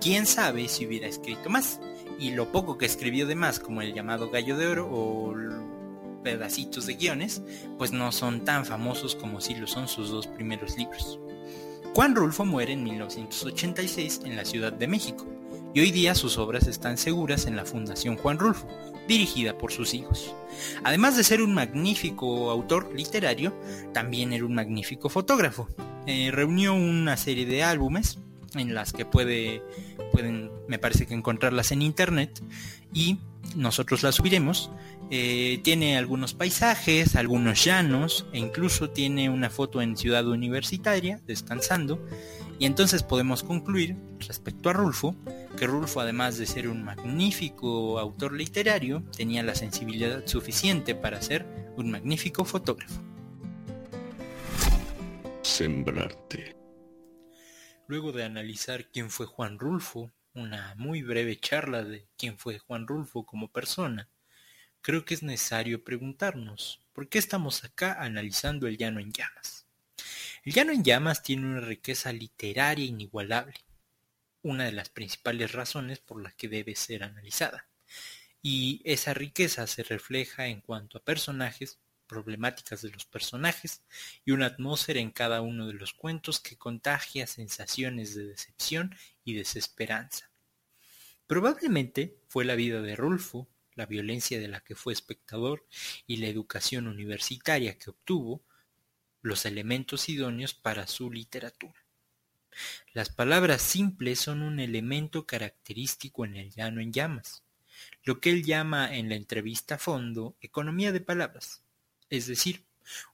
¿Quién 0.00 0.26
sabe 0.26 0.68
si 0.68 0.86
hubiera 0.86 1.06
escrito 1.06 1.50
más? 1.50 1.80
Y 2.18 2.32
lo 2.32 2.52
poco 2.52 2.76
que 2.76 2.86
escribió 2.86 3.26
de 3.26 3.34
más, 3.34 3.60
como 3.60 3.82
el 3.82 3.94
llamado 3.94 4.30
Gallo 4.30 4.56
de 4.56 4.66
Oro 4.66 4.88
o 4.90 5.34
pedacitos 6.22 6.86
de 6.86 6.94
guiones, 6.94 7.42
pues 7.78 7.92
no 7.92 8.12
son 8.12 8.44
tan 8.44 8.64
famosos 8.64 9.14
como 9.14 9.40
si 9.40 9.54
lo 9.54 9.66
son 9.66 9.88
sus 9.88 10.10
dos 10.10 10.26
primeros 10.26 10.76
libros. 10.76 11.18
Juan 11.94 12.14
Rulfo 12.14 12.44
muere 12.44 12.72
en 12.72 12.84
1986 12.84 14.22
en 14.24 14.36
la 14.36 14.44
Ciudad 14.44 14.72
de 14.72 14.86
México 14.86 15.26
y 15.74 15.80
hoy 15.80 15.90
día 15.92 16.14
sus 16.14 16.38
obras 16.38 16.66
están 16.66 16.98
seguras 16.98 17.46
en 17.46 17.56
la 17.56 17.64
Fundación 17.64 18.16
Juan 18.16 18.38
Rulfo, 18.38 18.66
dirigida 19.08 19.56
por 19.56 19.72
sus 19.72 19.94
hijos. 19.94 20.34
Además 20.84 21.16
de 21.16 21.24
ser 21.24 21.42
un 21.42 21.54
magnífico 21.54 22.50
autor 22.50 22.92
literario, 22.94 23.54
también 23.92 24.32
era 24.32 24.44
un 24.44 24.54
magnífico 24.54 25.08
fotógrafo. 25.08 25.68
Eh, 26.06 26.30
reunió 26.32 26.74
una 26.74 27.16
serie 27.16 27.46
de 27.46 27.62
álbumes 27.62 28.18
en 28.54 28.74
las 28.74 28.92
que 28.92 29.04
puede, 29.04 29.62
pueden, 30.12 30.50
me 30.68 30.78
parece 30.78 31.06
que 31.06 31.14
encontrarlas 31.14 31.72
en 31.72 31.82
internet 31.82 32.42
y 32.92 33.18
nosotros 33.56 34.02
las 34.02 34.16
subiremos. 34.16 34.70
Eh, 35.10 35.60
tiene 35.64 35.98
algunos 35.98 36.34
paisajes, 36.34 37.16
algunos 37.16 37.64
llanos 37.64 38.26
e 38.32 38.38
incluso 38.38 38.90
tiene 38.90 39.28
una 39.28 39.50
foto 39.50 39.82
en 39.82 39.96
Ciudad 39.96 40.26
Universitaria 40.28 41.20
descansando 41.26 42.04
y 42.60 42.66
entonces 42.66 43.02
podemos 43.02 43.42
concluir 43.42 43.96
respecto 44.20 44.70
a 44.70 44.72
Rulfo 44.72 45.16
que 45.56 45.66
Rulfo 45.66 46.00
además 46.00 46.38
de 46.38 46.46
ser 46.46 46.68
un 46.68 46.84
magnífico 46.84 47.98
autor 47.98 48.34
literario 48.34 49.02
tenía 49.16 49.42
la 49.42 49.54
sensibilidad 49.54 50.26
suficiente 50.26 50.94
para 50.94 51.20
ser 51.20 51.46
un 51.76 51.90
magnífico 51.90 52.44
fotógrafo. 52.44 53.00
Sembrarte. 55.42 56.59
Luego 57.90 58.12
de 58.12 58.22
analizar 58.22 58.88
quién 58.92 59.10
fue 59.10 59.26
Juan 59.26 59.58
Rulfo, 59.58 60.12
una 60.32 60.76
muy 60.76 61.02
breve 61.02 61.40
charla 61.40 61.82
de 61.82 62.06
quién 62.16 62.38
fue 62.38 62.60
Juan 62.60 62.86
Rulfo 62.86 63.26
como 63.26 63.50
persona, 63.50 64.08
creo 64.80 65.04
que 65.04 65.14
es 65.14 65.24
necesario 65.24 65.82
preguntarnos, 65.82 66.86
¿por 66.92 67.08
qué 67.08 67.18
estamos 67.18 67.64
acá 67.64 68.00
analizando 68.00 68.68
el 68.68 68.78
llano 68.78 69.00
en 69.00 69.10
llamas? 69.10 69.66
El 70.44 70.52
llano 70.52 70.70
en 70.70 70.84
llamas 70.84 71.24
tiene 71.24 71.46
una 71.46 71.62
riqueza 71.62 72.12
literaria 72.12 72.84
inigualable, 72.84 73.56
una 74.42 74.66
de 74.66 74.72
las 74.72 74.88
principales 74.88 75.50
razones 75.50 75.98
por 75.98 76.22
las 76.22 76.34
que 76.34 76.48
debe 76.48 76.76
ser 76.76 77.02
analizada, 77.02 77.66
y 78.40 78.82
esa 78.84 79.14
riqueza 79.14 79.66
se 79.66 79.82
refleja 79.82 80.46
en 80.46 80.60
cuanto 80.60 80.96
a 80.96 81.02
personajes, 81.02 81.80
problemáticas 82.10 82.82
de 82.82 82.90
los 82.90 83.04
personajes 83.04 83.82
y 84.24 84.32
una 84.32 84.46
atmósfera 84.46 84.98
en 84.98 85.12
cada 85.12 85.42
uno 85.42 85.68
de 85.68 85.74
los 85.74 85.94
cuentos 85.94 86.40
que 86.40 86.58
contagia 86.58 87.28
sensaciones 87.28 88.16
de 88.16 88.26
decepción 88.26 88.96
y 89.24 89.34
desesperanza. 89.34 90.28
Probablemente 91.28 92.16
fue 92.26 92.44
la 92.44 92.56
vida 92.56 92.82
de 92.82 92.96
Rulfo, 92.96 93.48
la 93.76 93.86
violencia 93.86 94.40
de 94.40 94.48
la 94.48 94.58
que 94.58 94.74
fue 94.74 94.92
espectador 94.92 95.64
y 96.08 96.16
la 96.16 96.26
educación 96.26 96.88
universitaria 96.88 97.78
que 97.78 97.90
obtuvo 97.90 98.42
los 99.22 99.46
elementos 99.46 100.08
idóneos 100.08 100.52
para 100.52 100.88
su 100.88 101.12
literatura. 101.12 101.86
Las 102.92 103.10
palabras 103.10 103.62
simples 103.62 104.18
son 104.18 104.42
un 104.42 104.58
elemento 104.58 105.26
característico 105.26 106.24
en 106.24 106.34
el 106.34 106.50
llano 106.50 106.80
en 106.80 106.92
llamas, 106.92 107.44
lo 108.02 108.20
que 108.20 108.30
él 108.30 108.42
llama 108.42 108.96
en 108.96 109.08
la 109.08 109.14
entrevista 109.14 109.76
a 109.76 109.78
fondo 109.78 110.36
economía 110.40 110.90
de 110.90 111.00
palabras 111.00 111.62
es 112.10 112.26
decir, 112.26 112.64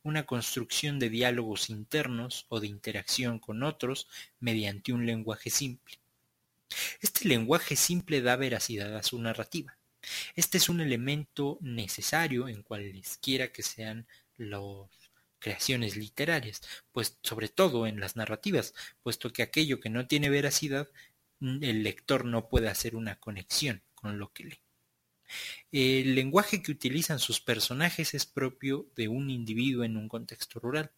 una 0.03 0.25
construcción 0.25 0.99
de 0.99 1.11
diálogos 1.11 1.71
internos 1.71 2.47
o 2.49 2.61
de 2.61 2.67
interacción 2.67 3.39
con 3.39 3.63
otros 3.63 4.09
mediante 4.41 4.93
un 4.93 5.07
lenguaje 5.07 5.51
simple. 5.51 5.99
Este 7.01 7.29
lenguaje 7.29 7.77
simple 7.77 8.23
da 8.23 8.37
veracidad 8.37 8.97
a 8.97 9.03
su 9.03 9.21
narrativa. 9.21 9.77
Este 10.35 10.59
es 10.59 10.69
un 10.69 10.81
elemento 10.81 11.59
necesario 11.61 12.49
en 12.49 12.63
cualesquiera 12.63 13.53
que 13.53 13.63
sean 13.63 14.07
las 14.37 14.63
creaciones 15.39 15.97
literarias, 15.97 16.63
pues 16.93 17.19
sobre 17.23 17.49
todo 17.49 17.87
en 17.87 18.01
las 18.01 18.17
narrativas, 18.17 18.75
puesto 19.03 19.33
que 19.33 19.43
aquello 19.43 19.81
que 19.81 19.91
no 19.91 20.07
tiene 20.07 20.31
veracidad, 20.31 20.89
el 21.41 21.83
lector 21.83 22.25
no 22.25 22.49
puede 22.49 22.69
hacer 22.69 22.97
una 22.97 23.19
conexión 23.21 23.83
con 23.95 24.19
lo 24.19 24.33
que 24.33 24.45
lee. 24.45 24.66
El 25.73 26.15
lenguaje 26.15 26.63
que 26.63 26.73
utilizan 26.73 27.19
sus 27.19 27.41
personajes 27.41 28.15
es 28.15 28.27
propio 28.27 28.87
de 28.97 29.09
un 29.09 29.31
individuo 29.31 29.85
en 29.85 29.97
un 29.97 30.09
contexto 30.09 30.61
rural, 30.61 30.93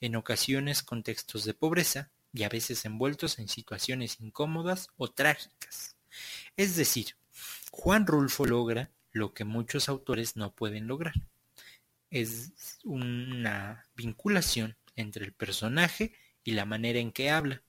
en 0.00 0.16
ocasiones 0.16 0.82
contextos 0.82 1.44
de 1.44 1.54
pobreza 1.54 2.10
y 2.32 2.44
a 2.44 2.48
veces 2.48 2.84
envueltos 2.84 3.38
en 3.38 3.48
situaciones 3.48 4.20
incómodas 4.20 4.88
o 4.96 5.10
trágicas. 5.10 5.96
Es 6.56 6.76
decir, 6.76 7.16
Juan 7.70 8.06
Rulfo 8.06 8.46
logra 8.46 8.90
lo 9.12 9.34
que 9.34 9.44
muchos 9.44 9.88
autores 9.88 10.36
no 10.36 10.54
pueden 10.54 10.86
lograr. 10.86 11.14
Es 12.10 12.80
una 12.84 13.86
vinculación 13.94 14.76
entre 14.96 15.24
el 15.24 15.32
personaje 15.32 16.12
y 16.44 16.52
la 16.52 16.64
manera 16.64 16.98
en 16.98 17.12
que 17.12 17.30
habla. 17.30 17.62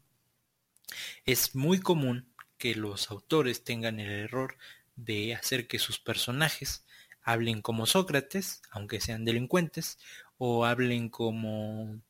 Es 1.25 1.55
muy 1.55 1.79
común 1.79 2.33
que 2.57 2.75
los 2.75 3.09
autores 3.09 3.63
tengan 3.63 3.99
el 3.99 4.11
error 4.11 4.57
de 4.95 5.35
hacer 5.35 5.67
que 5.67 5.79
sus 5.79 5.99
personajes 5.99 6.85
hablen 7.21 7.61
como 7.61 7.85
Sócrates, 7.85 8.61
aunque 8.71 8.99
sean 8.99 9.25
delincuentes, 9.25 9.97
o 10.37 10.65
hablen 10.65 11.09
como 11.09 12.01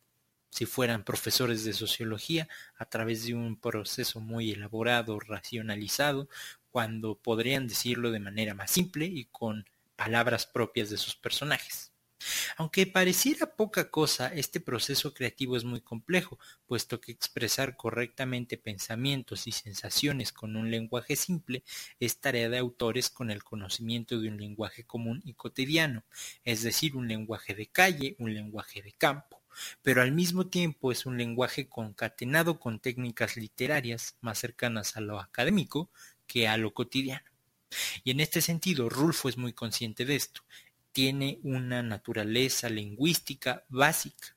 si 0.50 0.66
fueran 0.66 1.04
profesores 1.04 1.64
de 1.64 1.74
sociología 1.74 2.48
a 2.76 2.86
través 2.86 3.26
de 3.26 3.34
un 3.34 3.60
proceso 3.60 4.20
muy 4.20 4.52
elaborado, 4.52 5.20
racionalizado, 5.20 6.30
cuando 6.70 7.16
podrían 7.16 7.68
decirlo 7.68 8.12
de 8.12 8.20
manera 8.20 8.54
más 8.54 8.72
simple 8.72 9.06
y 9.06 9.26
con 9.26 9.66
palabras 9.96 10.46
propias 10.46 10.90
de 10.90 10.98
sus 10.98 11.16
personajes. 11.16 11.91
Aunque 12.58 12.88
pareciera 12.88 13.56
poca 13.56 13.90
cosa, 13.90 14.28
este 14.28 14.60
proceso 14.60 15.14
creativo 15.14 15.58
es 15.58 15.64
muy 15.64 15.82
complejo, 15.82 16.40
puesto 16.66 17.02
que 17.02 17.12
expresar 17.12 17.76
correctamente 17.76 18.58
pensamientos 18.58 19.48
y 19.48 19.52
sensaciones 19.52 20.32
con 20.32 20.56
un 20.56 20.72
lenguaje 20.72 21.16
simple 21.16 21.64
es 22.00 22.20
tarea 22.20 22.50
de 22.50 22.58
autores 22.58 23.10
con 23.10 23.32
el 23.32 23.44
conocimiento 23.44 24.20
de 24.20 24.30
un 24.30 24.38
lenguaje 24.38 24.84
común 24.84 25.22
y 25.26 25.34
cotidiano, 25.34 26.04
es 26.44 26.64
decir, 26.64 26.96
un 26.96 27.08
lenguaje 27.08 27.56
de 27.56 27.68
calle, 27.68 28.16
un 28.20 28.34
lenguaje 28.34 28.82
de 28.82 28.94
campo 28.94 29.42
pero 29.82 30.02
al 30.02 30.12
mismo 30.12 30.48
tiempo 30.48 30.92
es 30.92 31.06
un 31.06 31.18
lenguaje 31.18 31.68
concatenado 31.68 32.60
con 32.60 32.80
técnicas 32.80 33.36
literarias 33.38 34.16
más 34.22 34.40
cercanas 34.40 34.96
a 34.96 35.02
lo 35.02 35.20
académico 35.20 35.90
que 36.26 36.48
a 36.48 36.58
lo 36.58 36.74
cotidiano. 36.74 37.26
Y 38.04 38.12
en 38.12 38.20
este 38.20 38.42
sentido, 38.42 38.90
Rulfo 38.90 39.30
es 39.30 39.38
muy 39.38 39.54
consciente 39.54 40.06
de 40.06 40.16
esto 40.16 40.44
tiene 40.92 41.40
una 41.44 41.84
naturaleza 41.84 42.70
lingüística 42.70 43.66
básica. 43.70 44.36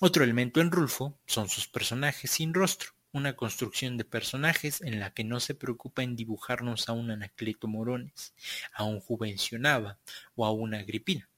Otro 0.00 0.24
elemento 0.24 0.60
en 0.60 0.70
Rulfo 0.70 1.18
son 1.26 1.48
sus 1.48 1.68
personajes 1.68 2.30
sin 2.30 2.54
rostro, 2.54 2.90
una 3.12 3.36
construcción 3.36 3.98
de 3.98 4.04
personajes 4.04 4.80
en 4.80 4.98
la 4.98 5.12
que 5.12 5.22
no 5.22 5.38
se 5.38 5.54
preocupa 5.54 6.02
en 6.02 6.16
dibujarnos 6.16 6.88
a 6.88 6.92
un 6.92 7.10
Anacleto 7.10 7.68
Morones, 7.68 8.34
a 8.72 8.84
un 8.84 9.00
Juvencionaba 9.00 9.98
o 10.34 10.46
a 10.46 10.50
una 10.50 10.78
Agripina, 10.78 11.28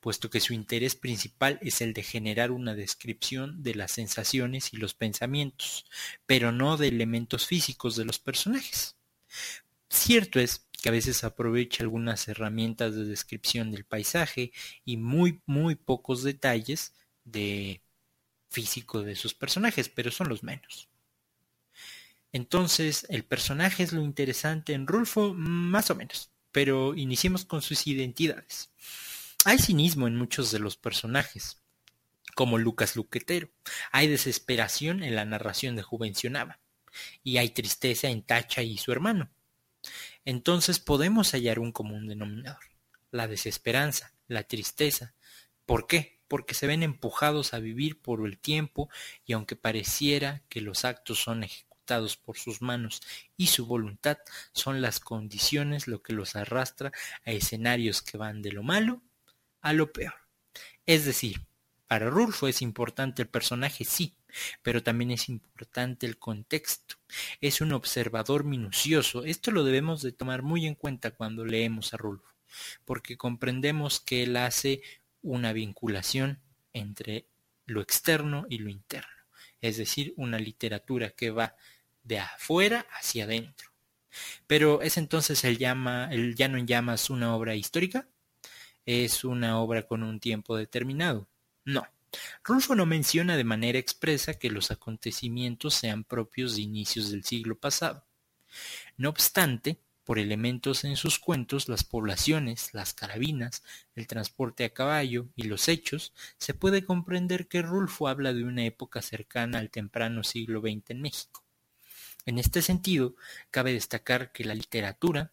puesto 0.00 0.30
que 0.30 0.40
su 0.40 0.54
interés 0.54 0.94
principal 0.94 1.58
es 1.60 1.80
el 1.80 1.92
de 1.92 2.04
generar 2.04 2.50
una 2.52 2.74
descripción 2.74 3.62
de 3.62 3.74
las 3.74 3.92
sensaciones 3.92 4.72
y 4.72 4.76
los 4.76 4.94
pensamientos, 4.94 5.86
pero 6.24 6.52
no 6.52 6.76
de 6.76 6.88
elementos 6.88 7.46
físicos 7.46 7.96
de 7.96 8.04
los 8.04 8.18
personajes. 8.18 8.96
Cierto 9.90 10.38
es 10.38 10.67
que 10.80 10.88
a 10.88 10.92
veces 10.92 11.24
aprovecha 11.24 11.82
algunas 11.82 12.28
herramientas 12.28 12.94
de 12.94 13.04
descripción 13.04 13.70
del 13.70 13.84
paisaje 13.84 14.52
y 14.84 14.96
muy, 14.96 15.40
muy 15.46 15.74
pocos 15.74 16.22
detalles 16.22 16.94
de 17.24 17.82
físico 18.48 19.02
de 19.02 19.16
sus 19.16 19.34
personajes, 19.34 19.88
pero 19.88 20.10
son 20.10 20.28
los 20.28 20.42
menos. 20.42 20.88
Entonces, 22.32 23.06
el 23.08 23.24
personaje 23.24 23.82
es 23.82 23.92
lo 23.92 24.02
interesante 24.02 24.74
en 24.74 24.86
Rulfo, 24.86 25.34
más 25.34 25.90
o 25.90 25.94
menos, 25.94 26.30
pero 26.52 26.94
iniciemos 26.94 27.44
con 27.44 27.62
sus 27.62 27.86
identidades. 27.86 28.70
Hay 29.44 29.58
cinismo 29.58 30.06
en 30.06 30.16
muchos 30.16 30.50
de 30.50 30.58
los 30.58 30.76
personajes, 30.76 31.58
como 32.34 32.58
Lucas 32.58 32.96
Luquetero. 32.96 33.50
Hay 33.92 34.08
desesperación 34.08 35.02
en 35.02 35.16
la 35.16 35.24
narración 35.24 35.74
de 35.74 35.82
Juvencionaba. 35.82 36.60
Y 37.22 37.38
hay 37.38 37.50
tristeza 37.50 38.08
en 38.08 38.22
Tacha 38.22 38.62
y 38.62 38.78
su 38.78 38.92
hermano. 38.92 39.30
Entonces 40.24 40.78
podemos 40.80 41.32
hallar 41.32 41.58
un 41.58 41.72
común 41.72 42.06
denominador. 42.06 42.62
La 43.10 43.28
desesperanza, 43.28 44.14
la 44.26 44.44
tristeza. 44.44 45.14
¿Por 45.66 45.86
qué? 45.86 46.20
Porque 46.28 46.54
se 46.54 46.66
ven 46.66 46.82
empujados 46.82 47.54
a 47.54 47.58
vivir 47.58 48.00
por 48.00 48.26
el 48.26 48.38
tiempo 48.38 48.90
y 49.24 49.32
aunque 49.32 49.56
pareciera 49.56 50.42
que 50.48 50.60
los 50.60 50.84
actos 50.84 51.20
son 51.20 51.44
ejecutados 51.44 52.16
por 52.16 52.36
sus 52.36 52.60
manos 52.60 53.00
y 53.36 53.46
su 53.46 53.66
voluntad, 53.66 54.18
son 54.52 54.82
las 54.82 55.00
condiciones 55.00 55.88
lo 55.88 56.02
que 56.02 56.12
los 56.12 56.36
arrastra 56.36 56.92
a 57.24 57.32
escenarios 57.32 58.02
que 58.02 58.18
van 58.18 58.42
de 58.42 58.52
lo 58.52 58.62
malo 58.62 59.02
a 59.60 59.72
lo 59.72 59.92
peor. 59.92 60.14
Es 60.86 61.04
decir, 61.04 61.46
para 61.86 62.10
Rulfo 62.10 62.48
es 62.48 62.60
importante 62.62 63.22
el 63.22 63.28
personaje, 63.28 63.84
sí, 63.84 64.17
pero 64.62 64.82
también 64.82 65.10
es 65.10 65.28
importante 65.28 66.06
el 66.06 66.18
contexto. 66.18 66.96
Es 67.40 67.60
un 67.60 67.72
observador 67.72 68.44
minucioso. 68.44 69.24
Esto 69.24 69.50
lo 69.50 69.64
debemos 69.64 70.02
de 70.02 70.12
tomar 70.12 70.42
muy 70.42 70.66
en 70.66 70.74
cuenta 70.74 71.10
cuando 71.10 71.44
leemos 71.44 71.94
a 71.94 71.96
Rulfo, 71.96 72.28
porque 72.84 73.16
comprendemos 73.16 74.00
que 74.00 74.24
él 74.24 74.36
hace 74.36 74.82
una 75.22 75.52
vinculación 75.52 76.40
entre 76.72 77.26
lo 77.66 77.80
externo 77.80 78.46
y 78.48 78.58
lo 78.58 78.70
interno, 78.70 79.10
es 79.60 79.76
decir, 79.76 80.14
una 80.16 80.38
literatura 80.38 81.10
que 81.10 81.30
va 81.30 81.56
de 82.02 82.18
afuera 82.18 82.86
hacia 82.92 83.24
adentro. 83.24 83.70
Pero 84.46 84.82
¿es 84.82 84.96
entonces 84.96 85.44
el, 85.44 85.58
llama, 85.58 86.08
el 86.10 86.34
en 86.38 86.66
Llamas 86.66 87.10
una 87.10 87.34
obra 87.36 87.54
histórica? 87.54 88.08
¿Es 88.86 89.24
una 89.24 89.60
obra 89.60 89.82
con 89.82 90.02
un 90.02 90.18
tiempo 90.18 90.56
determinado? 90.56 91.28
No. 91.64 91.86
Rulfo 92.44 92.74
no 92.74 92.86
menciona 92.86 93.36
de 93.36 93.44
manera 93.44 93.78
expresa 93.78 94.34
que 94.34 94.50
los 94.50 94.70
acontecimientos 94.70 95.74
sean 95.74 96.04
propios 96.04 96.56
de 96.56 96.62
inicios 96.62 97.10
del 97.10 97.24
siglo 97.24 97.58
pasado. 97.58 98.06
No 98.96 99.10
obstante, 99.10 99.78
por 100.08 100.18
elementos 100.18 100.84
en 100.84 100.96
sus 100.96 101.18
cuentos, 101.18 101.68
las 101.68 101.84
poblaciones, 101.84 102.72
las 102.72 102.94
carabinas, 102.94 103.62
el 103.94 104.06
transporte 104.06 104.64
a 104.64 104.70
caballo 104.70 105.28
y 105.36 105.42
los 105.42 105.68
hechos, 105.68 106.14
se 106.38 106.54
puede 106.54 106.82
comprender 106.82 107.46
que 107.46 107.60
Rulfo 107.60 108.08
habla 108.08 108.32
de 108.32 108.42
una 108.42 108.64
época 108.64 109.02
cercana 109.02 109.58
al 109.58 109.68
temprano 109.68 110.24
siglo 110.24 110.62
XX 110.62 110.92
en 110.92 111.02
México. 111.02 111.44
En 112.24 112.38
este 112.38 112.62
sentido, 112.62 113.16
cabe 113.50 113.74
destacar 113.74 114.32
que 114.32 114.44
la 114.44 114.54
literatura, 114.54 115.30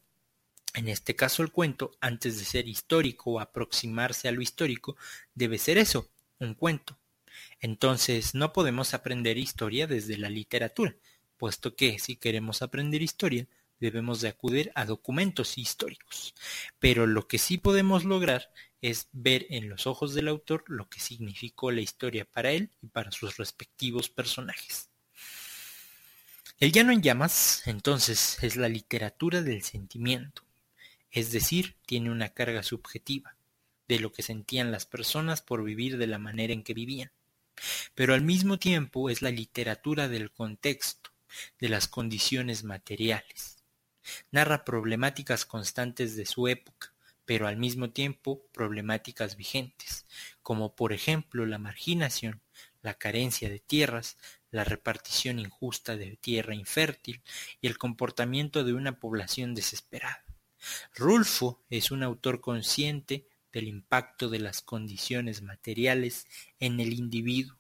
en 0.74 0.90
este 0.90 1.16
caso 1.16 1.42
el 1.42 1.54
cuento, 1.54 1.92
antes 2.02 2.38
de 2.38 2.44
ser 2.44 2.68
histórico 2.68 3.32
o 3.32 3.40
aproximarse 3.40 4.28
a 4.28 4.34
lo 4.34 4.42
histórico, 4.42 4.98
debe 5.36 5.58
ser 5.58 5.78
eso, 5.78 6.10
un 6.40 6.54
cuento. 6.54 6.98
Entonces 7.60 8.36
no 8.36 8.54
podemos 8.54 8.94
aprender 8.94 9.38
historia 9.38 9.88
desde 9.88 10.18
la 10.18 10.30
literatura, 10.30 10.96
puesto 11.38 11.76
que 11.76 12.00
si 12.00 12.16
queremos 12.16 12.62
aprender 12.62 13.02
historia 13.02 13.48
debemos 13.80 14.22
de 14.22 14.30
acudir 14.30 14.72
a 14.76 14.86
documentos 14.86 15.58
históricos. 15.58 16.34
Pero 16.80 17.08
lo 17.08 17.28
que 17.28 17.38
sí 17.38 17.58
podemos 17.58 18.06
lograr 18.06 18.52
es 18.82 19.10
ver 19.12 19.48
en 19.50 19.70
los 19.70 19.88
ojos 19.88 20.14
del 20.14 20.28
autor 20.28 20.64
lo 20.68 20.90
que 20.90 21.00
significó 21.00 21.72
la 21.72 21.82
historia 21.82 22.26
para 22.26 22.52
él 22.52 22.72
y 22.82 22.88
para 22.88 23.12
sus 23.12 23.38
respectivos 23.38 24.10
personajes. 24.10 24.90
El 26.60 26.72
llano 26.72 26.94
en 26.94 27.02
llamas, 27.02 27.64
entonces, 27.66 28.38
es 28.42 28.56
la 28.56 28.70
literatura 28.70 29.42
del 29.42 29.62
sentimiento, 29.62 30.44
es 31.12 31.32
decir, 31.32 31.76
tiene 31.86 32.12
una 32.12 32.30
carga 32.30 32.64
subjetiva 32.64 33.35
de 33.88 34.00
lo 34.00 34.12
que 34.12 34.24
sentían 34.24 34.72
las 34.72 34.86
personas 34.86 35.42
por 35.42 35.64
vivir 35.64 35.98
de 35.98 36.08
la 36.08 36.20
manera 36.20 36.54
en 36.54 36.64
que 36.64 36.74
vivían. 36.74 37.12
Pero 37.94 38.14
al 38.14 38.22
mismo 38.22 38.60
tiempo 38.60 39.10
es 39.10 39.22
la 39.22 39.32
literatura 39.32 40.08
del 40.08 40.32
contexto, 40.32 41.12
de 41.60 41.70
las 41.70 41.88
condiciones 41.88 42.64
materiales. 42.64 43.64
Narra 44.32 44.66
problemáticas 44.66 45.46
constantes 45.46 46.16
de 46.16 46.26
su 46.26 46.48
época, 46.48 46.94
pero 47.26 47.48
al 47.48 47.58
mismo 47.58 47.90
tiempo 47.90 48.46
problemáticas 48.52 49.36
vigentes, 49.36 50.06
como 50.44 50.76
por 50.76 50.94
ejemplo 50.94 51.46
la 51.46 51.58
marginación, 51.58 52.42
la 52.82 52.94
carencia 52.94 53.50
de 53.50 53.60
tierras, 53.60 54.18
la 54.52 54.64
repartición 54.64 55.40
injusta 55.40 55.98
de 55.98 56.18
tierra 56.18 56.54
infértil 56.54 57.22
y 57.62 57.68
el 57.68 57.78
comportamiento 57.78 58.64
de 58.64 58.74
una 58.74 59.00
población 59.00 59.56
desesperada. 59.56 60.24
Rulfo 60.96 61.64
es 61.70 61.92
un 61.92 62.04
autor 62.04 62.42
consciente 62.42 63.28
del 63.56 63.70
impacto 63.70 64.30
de 64.30 64.40
las 64.40 64.62
condiciones 64.62 65.42
materiales 65.42 66.28
en 66.60 66.82
el 66.82 66.92
individuo. 66.92 67.58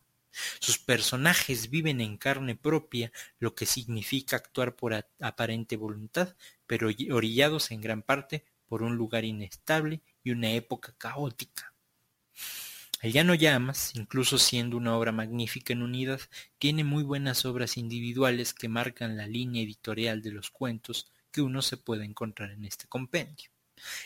Sus 0.60 0.77
personajes 0.77 1.69
viven 1.69 2.01
en 2.01 2.17
carne 2.17 2.55
propia 2.55 3.13
lo 3.39 3.55
que 3.55 3.65
significa 3.65 4.36
actuar 4.36 4.75
por 4.75 4.93
aparente 5.21 5.77
voluntad, 5.77 6.36
pero 6.67 6.89
orillados 7.12 7.71
en 7.71 7.79
gran 7.79 8.01
parte 8.01 8.43
por 8.65 8.84
un 8.84 8.97
lugar 8.97 9.23
inestable 9.23 10.01
y 10.21 10.31
una 10.31 10.51
época 10.51 10.93
caótica. 10.97 11.73
El 13.01 13.13
Llano 13.13 13.34
Llamas, 13.34 13.95
incluso 13.95 14.38
siendo 14.38 14.75
una 14.75 14.97
obra 14.97 15.13
magnífica 15.13 15.71
en 15.71 15.81
unidad, 15.81 16.19
tiene 16.58 16.84
muy 16.84 17.03
buenas 17.03 17.45
obras 17.45 17.77
individuales 17.77 18.53
que 18.53 18.67
marcan 18.67 19.15
la 19.15 19.27
línea 19.27 19.63
editorial 19.63 20.21
de 20.21 20.31
los 20.31 20.49
cuentos 20.49 21.10
que 21.31 21.41
uno 21.41 21.62
se 21.62 21.77
puede 21.77 22.03
encontrar 22.03 22.51
en 22.51 22.65
este 22.65 22.86
compendio. 22.88 23.55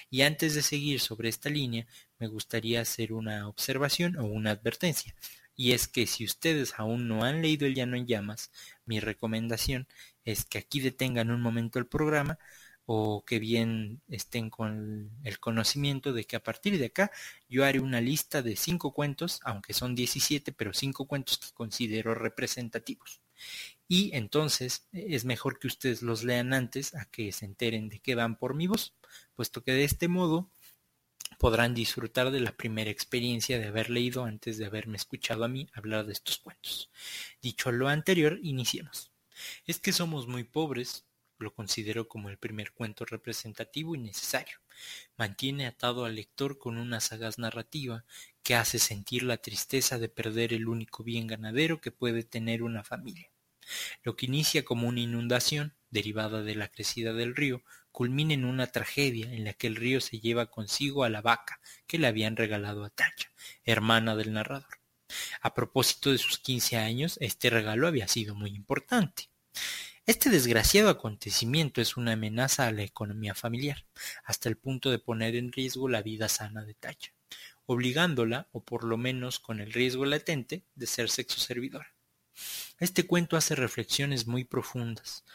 Y 0.10 0.22
antes 0.22 0.56
de 0.56 0.62
seguir 0.62 1.00
sobre 1.00 1.30
esta 1.30 1.50
línea, 1.50 1.88
me 2.20 2.28
gustaría 2.28 2.82
hacer 2.82 3.14
una 3.14 3.48
observación 3.48 4.18
o 4.18 4.26
una 4.26 4.52
advertencia. 4.52 5.16
Y 5.56 5.74
es 5.74 5.88
que 5.88 6.08
si 6.08 6.26
ustedes 6.26 6.74
aún 6.78 7.08
no 7.08 7.24
han 7.24 7.42
leído 7.42 7.68
El 7.68 7.76
Llano 7.76 7.98
en 7.98 8.08
Llamas, 8.08 8.52
mi 8.86 9.00
recomendación 9.00 9.88
es 10.24 10.46
que 10.46 10.58
aquí 10.58 10.80
detengan 10.80 11.32
un 11.32 11.42
momento 11.42 11.80
el 11.80 11.88
programa 11.88 12.40
o 12.86 13.24
que 13.26 13.40
bien 13.40 14.02
estén 14.10 14.50
con 14.50 15.12
el 15.24 15.40
conocimiento 15.40 16.14
de 16.14 16.24
que 16.26 16.36
a 16.38 16.44
partir 16.44 16.80
de 16.80 16.88
acá 16.88 17.12
yo 17.48 17.64
haré 17.66 17.80
una 17.80 18.02
lista 18.02 18.42
de 18.42 18.56
cinco 18.56 18.94
cuentos, 18.94 19.42
aunque 19.44 19.74
son 19.74 19.96
17, 19.96 20.54
pero 20.54 20.74
cinco 20.74 21.06
cuentos 21.06 21.38
que 21.38 21.54
considero 21.54 22.16
representativos 22.16 23.22
y 23.92 24.16
entonces 24.16 24.88
es 24.94 25.26
mejor 25.26 25.58
que 25.58 25.66
ustedes 25.66 26.04
los 26.04 26.24
lean 26.24 26.54
antes 26.54 26.94
a 26.94 27.06
que 27.06 27.32
se 27.32 27.46
enteren 27.46 27.90
de 27.90 28.00
qué 28.00 28.14
van 28.14 28.38
por 28.38 28.54
mi 28.54 28.68
voz, 28.68 28.94
puesto 29.36 29.64
que 29.64 29.72
de 29.74 29.84
este 29.84 30.08
modo 30.08 30.52
podrán 31.40 31.74
disfrutar 31.74 32.30
de 32.30 32.40
la 32.40 32.56
primera 32.56 32.92
experiencia 32.92 33.58
de 33.58 33.66
haber 33.66 33.90
leído 33.90 34.26
antes 34.26 34.60
de 34.60 34.68
haberme 34.68 34.96
escuchado 34.96 35.44
a 35.44 35.48
mí 35.48 35.68
hablar 35.74 36.06
de 36.06 36.14
estos 36.14 36.38
cuentos. 36.38 36.92
Dicho 37.42 37.72
lo 37.72 37.88
anterior, 37.88 38.40
iniciemos. 38.44 39.12
Es 39.66 39.80
que 39.80 39.92
somos 39.92 40.28
muy 40.28 40.44
pobres, 40.44 41.06
lo 41.40 41.56
considero 41.56 42.08
como 42.08 42.30
el 42.30 42.38
primer 42.38 42.74
cuento 42.74 43.06
representativo 43.06 43.96
y 43.96 43.98
necesario. 43.98 44.60
Mantiene 45.18 45.66
atado 45.66 46.06
al 46.06 46.14
lector 46.14 46.60
con 46.60 46.78
una 46.78 47.00
sagaz 47.00 47.40
narrativa 47.40 48.06
que 48.44 48.54
hace 48.54 48.78
sentir 48.78 49.24
la 49.24 49.38
tristeza 49.38 49.98
de 49.98 50.10
perder 50.10 50.54
el 50.54 50.68
único 50.68 51.04
bien 51.04 51.26
ganadero 51.26 51.82
que 51.82 51.92
puede 51.92 52.22
tener 52.22 52.62
una 52.62 52.84
familia. 52.84 53.32
Lo 54.04 54.16
que 54.16 54.26
inicia 54.26 54.66
como 54.66 54.88
una 54.88 55.00
inundación, 55.00 55.76
derivada 55.90 56.44
de 56.44 56.56
la 56.56 56.68
crecida 56.70 57.14
del 57.14 57.36
río, 57.36 57.64
culmina 57.92 58.34
en 58.34 58.46
una 58.46 58.68
tragedia 58.68 59.32
en 59.34 59.44
la 59.44 59.54
que 59.54 59.68
el 59.68 59.76
río 59.76 60.02
se 60.02 60.20
lleva 60.20 60.52
consigo 60.52 61.04
a 61.04 61.10
la 61.10 61.22
vaca 61.22 61.60
que 61.88 61.98
le 61.98 62.08
habían 62.08 62.36
regalado 62.36 62.86
a 62.86 62.90
Tacha, 62.90 63.32
hermana 63.64 64.16
del 64.16 64.34
narrador. 64.34 64.80
A 65.42 65.54
propósito 65.54 66.12
de 66.12 66.18
sus 66.18 66.40
quince 66.40 66.78
años, 66.78 67.18
este 67.20 67.50
regalo 67.50 67.88
había 67.88 68.08
sido 68.08 68.36
muy 68.36 68.52
importante. 68.52 69.30
Este 70.06 70.30
desgraciado 70.30 70.90
acontecimiento 70.90 71.82
es 71.82 71.98
una 71.98 72.14
amenaza 72.14 72.68
a 72.68 72.72
la 72.72 72.84
economía 72.84 73.36
familiar, 73.36 73.86
hasta 74.24 74.50
el 74.50 74.58
punto 74.58 74.90
de 74.90 75.00
poner 75.00 75.36
en 75.36 75.52
riesgo 75.52 75.88
la 75.88 76.02
vida 76.02 76.30
sana 76.30 76.64
de 76.64 76.74
Tacha, 76.74 77.14
obligándola, 77.66 78.50
o 78.52 78.64
por 78.64 78.84
lo 78.84 78.98
menos 78.98 79.40
con 79.40 79.60
el 79.60 79.72
riesgo 79.72 80.06
latente, 80.06 80.64
de 80.74 80.88
ser 80.88 81.10
sexo 81.10 81.40
servidora. 81.40 81.94
Este 82.80 83.06
cuento 83.06 83.36
hace 83.36 83.56
reflexiones 83.56 84.26
muy 84.26 84.46
profundas. 84.46 85.26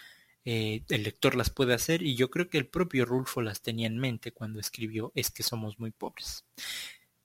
Eh, 0.47 0.83
el 0.89 1.03
lector 1.05 1.35
las 1.37 1.51
puede 1.51 1.75
hacer 1.75 2.03
y 2.03 2.17
yo 2.17 2.31
creo 2.31 2.49
que 2.49 2.59
el 2.59 2.67
propio 2.67 3.05
Rulfo 3.05 3.43
las 3.43 3.63
tenía 3.63 3.87
en 3.87 3.99
mente 3.99 4.33
cuando 4.33 4.61
escribió 4.61 5.13
Es 5.15 5.31
que 5.31 5.43
somos 5.43 5.79
muy 5.79 5.91
pobres. 5.91 6.45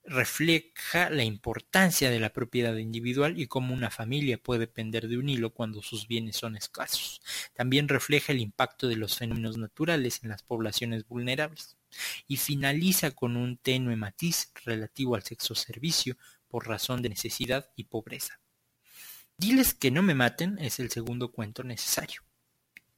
refleja 0.05 1.09
la 1.11 1.23
importancia 1.23 2.09
de 2.09 2.19
la 2.19 2.33
propiedad 2.33 2.75
individual 2.77 3.39
y 3.39 3.47
cómo 3.47 3.73
una 3.73 3.91
familia 3.91 4.37
puede 4.41 4.61
depender 4.61 5.07
de 5.07 5.17
un 5.17 5.29
hilo 5.29 5.51
cuando 5.53 5.81
sus 5.83 6.07
bienes 6.07 6.37
son 6.37 6.55
escasos. 6.57 7.21
También 7.53 7.87
refleja 7.87 8.33
el 8.33 8.39
impacto 8.39 8.87
de 8.87 8.95
los 8.97 9.17
fenómenos 9.17 9.57
naturales 9.57 10.21
en 10.23 10.29
las 10.29 10.43
poblaciones 10.43 11.07
vulnerables. 11.07 11.77
Y 12.27 12.37
finaliza 12.37 13.11
con 13.11 13.37
un 13.37 13.57
tenue 13.57 13.95
matiz 13.95 14.51
relativo 14.65 15.15
al 15.15 15.23
sexo 15.23 15.55
servicio 15.55 16.17
por 16.47 16.67
razón 16.67 17.01
de 17.01 17.09
necesidad 17.09 17.69
y 17.75 17.85
pobreza. 17.85 18.39
Diles 19.39 19.73
que 19.73 19.89
no 19.89 20.03
me 20.03 20.15
maten 20.15 20.59
es 20.59 20.81
el 20.81 20.91
segundo 20.91 21.31
cuento 21.31 21.63
necesario. 21.63 22.23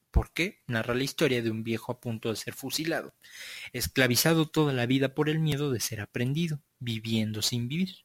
¿Por 0.09 0.31
qué? 0.31 0.63
Narra 0.65 0.95
la 0.95 1.03
historia 1.03 1.43
de 1.43 1.51
un 1.51 1.63
viejo 1.63 1.91
a 1.91 1.99
punto 1.99 2.31
de 2.31 2.35
ser 2.35 2.55
fusilado, 2.55 3.13
esclavizado 3.73 4.47
toda 4.47 4.73
la 4.73 4.87
vida 4.87 5.13
por 5.13 5.29
el 5.29 5.37
miedo 5.37 5.69
de 5.69 5.79
ser 5.79 6.01
aprendido, 6.01 6.59
viviendo 6.79 7.43
sin 7.43 7.67
vivir. 7.67 7.95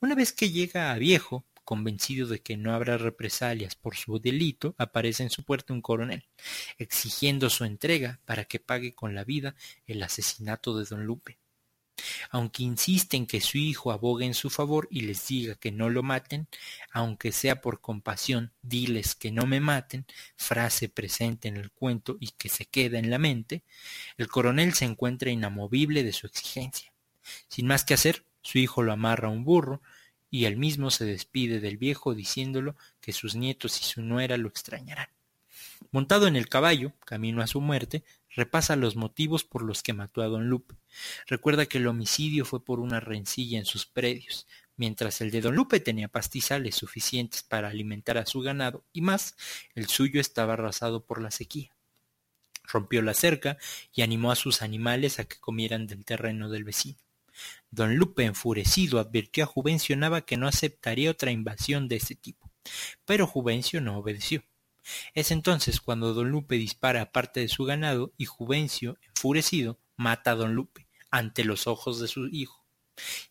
Una 0.00 0.16
vez 0.16 0.32
que 0.32 0.50
llega 0.50 0.90
a 0.90 0.98
viejo, 0.98 1.44
convencido 1.64 2.26
de 2.26 2.40
que 2.40 2.56
no 2.56 2.74
habrá 2.74 2.98
represalias 2.98 3.76
por 3.76 3.94
su 3.94 4.18
delito, 4.18 4.74
aparece 4.76 5.22
en 5.22 5.30
su 5.30 5.44
puerta 5.44 5.72
un 5.72 5.82
coronel, 5.82 6.26
exigiendo 6.78 7.48
su 7.48 7.64
entrega 7.64 8.18
para 8.24 8.44
que 8.44 8.58
pague 8.58 8.92
con 8.92 9.14
la 9.14 9.22
vida 9.22 9.54
el 9.86 10.02
asesinato 10.02 10.76
de 10.76 10.84
don 10.84 11.06
Lupe. 11.06 11.38
Aunque 12.30 12.62
insiste 12.62 13.16
en 13.16 13.26
que 13.26 13.40
su 13.40 13.58
hijo 13.58 13.92
abogue 13.92 14.24
en 14.24 14.34
su 14.34 14.50
favor 14.50 14.88
y 14.90 15.02
les 15.02 15.26
diga 15.26 15.54
que 15.54 15.70
no 15.70 15.90
lo 15.90 16.02
maten, 16.02 16.48
aunque 16.90 17.32
sea 17.32 17.60
por 17.60 17.80
compasión, 17.80 18.52
diles 18.62 19.14
que 19.14 19.30
no 19.30 19.46
me 19.46 19.60
maten, 19.60 20.06
frase 20.36 20.88
presente 20.88 21.48
en 21.48 21.56
el 21.56 21.70
cuento 21.70 22.16
y 22.18 22.28
que 22.30 22.48
se 22.48 22.64
queda 22.66 22.98
en 22.98 23.10
la 23.10 23.18
mente, 23.18 23.62
el 24.16 24.28
coronel 24.28 24.74
se 24.74 24.84
encuentra 24.84 25.30
inamovible 25.30 26.02
de 26.02 26.12
su 26.12 26.26
exigencia. 26.26 26.92
Sin 27.48 27.66
más 27.66 27.84
que 27.84 27.94
hacer, 27.94 28.24
su 28.42 28.58
hijo 28.58 28.82
lo 28.82 28.92
amarra 28.92 29.28
a 29.28 29.32
un 29.32 29.44
burro, 29.44 29.80
y 30.30 30.46
él 30.46 30.56
mismo 30.56 30.90
se 30.90 31.04
despide 31.04 31.60
del 31.60 31.76
viejo 31.76 32.14
diciéndolo 32.14 32.74
que 33.02 33.12
sus 33.12 33.34
nietos 33.34 33.78
y 33.80 33.84
su 33.84 34.00
nuera 34.00 34.38
lo 34.38 34.48
extrañarán. 34.48 35.08
Montado 35.90 36.26
en 36.26 36.36
el 36.36 36.48
caballo, 36.48 36.92
camino 37.04 37.42
a 37.42 37.46
su 37.46 37.60
muerte, 37.60 38.02
repasa 38.30 38.76
los 38.76 38.96
motivos 38.96 39.44
por 39.44 39.62
los 39.62 39.82
que 39.82 39.92
mató 39.92 40.22
a 40.22 40.28
don 40.28 40.48
Lupe. 40.48 40.74
Recuerda 41.26 41.66
que 41.66 41.78
el 41.78 41.86
homicidio 41.86 42.44
fue 42.44 42.64
por 42.64 42.80
una 42.80 43.00
rencilla 43.00 43.58
en 43.58 43.64
sus 43.64 43.86
predios, 43.86 44.46
mientras 44.76 45.20
el 45.20 45.30
de 45.30 45.40
don 45.40 45.54
Lupe 45.54 45.80
tenía 45.80 46.08
pastizales 46.08 46.74
suficientes 46.76 47.42
para 47.42 47.68
alimentar 47.68 48.18
a 48.18 48.26
su 48.26 48.40
ganado 48.40 48.84
y 48.92 49.00
más, 49.00 49.36
el 49.74 49.88
suyo 49.88 50.20
estaba 50.20 50.54
arrasado 50.54 51.04
por 51.04 51.20
la 51.20 51.30
sequía. 51.30 51.74
Rompió 52.64 53.02
la 53.02 53.14
cerca 53.14 53.58
y 53.92 54.02
animó 54.02 54.32
a 54.32 54.36
sus 54.36 54.62
animales 54.62 55.18
a 55.18 55.24
que 55.24 55.38
comieran 55.38 55.86
del 55.86 56.04
terreno 56.04 56.48
del 56.48 56.64
vecino. 56.64 56.98
Don 57.70 57.96
Lupe, 57.96 58.24
enfurecido, 58.24 58.98
advirtió 58.98 59.44
a 59.44 59.46
Juvencio 59.46 59.96
Nava 59.96 60.22
que 60.22 60.36
no 60.36 60.46
aceptaría 60.46 61.10
otra 61.10 61.30
invasión 61.30 61.88
de 61.88 61.96
ese 61.96 62.14
tipo. 62.14 62.50
Pero 63.04 63.26
Juvencio 63.26 63.80
no 63.80 63.98
obedeció. 63.98 64.44
Es 65.14 65.30
entonces 65.30 65.80
cuando 65.80 66.12
don 66.12 66.30
Lupe 66.30 66.56
dispara 66.56 67.12
parte 67.12 67.40
de 67.40 67.48
su 67.48 67.64
ganado 67.64 68.12
y 68.16 68.26
Juvencio, 68.26 68.98
enfurecido, 69.02 69.78
mata 70.02 70.32
a 70.32 70.34
don 70.34 70.54
Lupe 70.54 70.86
ante 71.10 71.44
los 71.44 71.66
ojos 71.66 72.00
de 72.00 72.08
su 72.08 72.28
hijo. 72.28 72.64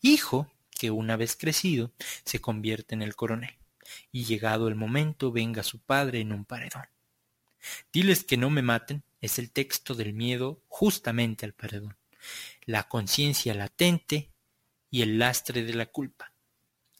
Hijo 0.00 0.50
que 0.70 0.90
una 0.90 1.16
vez 1.16 1.36
crecido 1.36 1.92
se 2.24 2.40
convierte 2.40 2.94
en 2.94 3.02
el 3.02 3.14
coronel 3.14 3.56
y 4.10 4.24
llegado 4.24 4.68
el 4.68 4.74
momento 4.74 5.30
venga 5.30 5.62
su 5.62 5.78
padre 5.78 6.20
en 6.20 6.32
un 6.32 6.44
paredón. 6.44 6.86
Diles 7.92 8.24
que 8.24 8.36
no 8.36 8.50
me 8.50 8.62
maten 8.62 9.04
es 9.20 9.38
el 9.38 9.52
texto 9.52 9.94
del 9.94 10.12
miedo 10.12 10.60
justamente 10.68 11.46
al 11.46 11.52
paredón 11.52 11.96
la 12.64 12.88
conciencia 12.88 13.54
latente 13.54 14.30
y 14.90 15.02
el 15.02 15.18
lastre 15.18 15.64
de 15.64 15.74
la 15.74 15.86
culpa. 15.86 16.32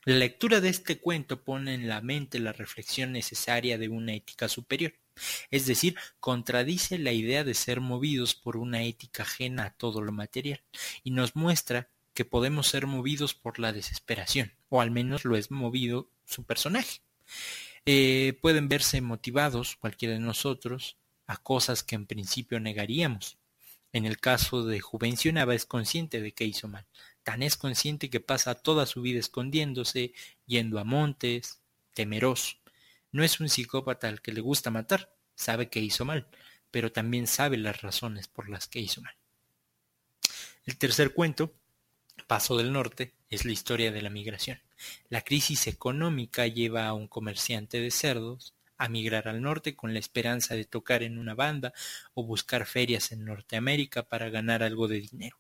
La 0.05 0.17
lectura 0.17 0.61
de 0.61 0.69
este 0.69 0.99
cuento 0.99 1.45
pone 1.45 1.75
en 1.75 1.89
la 1.89 2.01
mente 2.01 2.41
la 2.41 2.53
reflexión 2.53 3.13
necesaria 3.13 3.79
de 3.79 3.89
una 3.89 4.15
ética 4.15 4.49
superior, 4.49 4.95
es 5.51 5.67
decir, 5.67 5.97
contradice 6.21 6.99
la 6.99 7.13
idea 7.13 7.45
de 7.45 7.55
ser 7.55 7.81
movidos 7.81 8.35
por 8.35 8.57
una 8.57 8.83
ética 8.83 9.23
ajena 9.23 9.65
a 9.65 9.75
todo 9.75 10.01
lo 10.01 10.13
material, 10.13 10.63
y 11.05 11.11
nos 11.11 11.37
muestra 11.37 11.89
que 12.15 12.25
podemos 12.25 12.69
ser 12.69 12.87
movidos 12.87 13.35
por 13.35 13.59
la 13.59 13.73
desesperación, 13.73 14.53
o 14.69 14.81
al 14.81 14.91
menos 14.91 15.25
lo 15.25 15.37
es 15.37 15.51
movido 15.51 16.09
su 16.25 16.45
personaje. 16.45 17.01
Eh, 17.87 18.39
pueden 18.41 18.69
verse 18.69 19.01
motivados, 19.01 19.77
cualquiera 19.77 20.15
de 20.15 20.21
nosotros, 20.21 20.97
a 21.27 21.37
cosas 21.37 21.83
que 21.83 21.95
en 21.95 22.07
principio 22.07 22.61
negaríamos, 22.61 23.39
en 23.93 24.07
el 24.07 24.19
caso 24.19 24.65
de 24.65 24.81
Juvencio 24.81 25.33
Nava 25.33 25.55
es 25.55 25.67
consciente 25.67 26.21
de 26.21 26.33
que 26.33 26.45
hizo 26.45 26.67
mal. 26.67 26.87
Tan 27.23 27.43
es 27.43 27.57
consciente 27.57 28.09
que 28.09 28.21
pasa 28.21 28.55
toda 28.55 28.87
su 28.87 29.03
vida 29.03 29.21
escondiéndose, 29.21 30.13
yendo 30.47 30.79
a 30.79 30.85
montes, 30.85 31.61
temeroso. 31.93 32.57
No 33.13 33.23
es 33.23 33.41
un 33.41 33.49
psicópata 33.49 34.09
al 34.09 34.23
que 34.23 34.33
le 34.33 34.41
gusta 34.41 34.71
matar, 34.71 35.15
sabe 35.35 35.69
que 35.69 35.81
hizo 35.81 36.05
mal, 36.05 36.27
pero 36.71 36.91
también 36.91 37.27
sabe 37.27 37.59
las 37.59 37.83
razones 37.83 38.27
por 38.27 38.49
las 38.49 38.67
que 38.67 38.81
hizo 38.81 39.03
mal. 39.03 39.15
El 40.65 40.79
tercer 40.79 41.13
cuento, 41.13 41.55
Paso 42.27 42.57
del 42.57 42.73
Norte, 42.73 43.15
es 43.31 43.45
la 43.45 43.53
historia 43.53 43.93
de 43.93 44.03
la 44.03 44.11
migración. 44.11 44.61
La 45.09 45.23
crisis 45.23 45.67
económica 45.67 46.47
lleva 46.47 46.87
a 46.87 46.95
un 46.95 47.09
comerciante 47.09 47.81
de 47.81 47.91
cerdos 47.91 48.55
a 48.79 48.89
migrar 48.89 49.29
al 49.29 49.43
norte 49.43 49.77
con 49.77 49.93
la 49.93 49.99
esperanza 49.99 50.55
de 50.55 50.65
tocar 50.65 51.03
en 51.03 51.19
una 51.19 51.35
banda 51.35 51.73
o 52.15 52.25
buscar 52.25 52.67
ferias 52.67 53.13
en 53.13 53.25
Norteamérica 53.25 54.03
para 54.03 54.31
ganar 54.31 54.63
algo 54.63 54.89
de 54.89 55.01
dinero, 55.01 55.39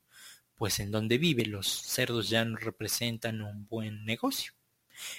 pues 0.54 0.78
en 0.80 0.90
donde 0.90 1.18
vive 1.18 1.46
los 1.46 1.66
cerdos 1.66 2.28
ya 2.28 2.44
no 2.44 2.56
representan 2.56 3.42
un 3.42 3.66
buen 3.66 4.04
negocio. 4.04 4.52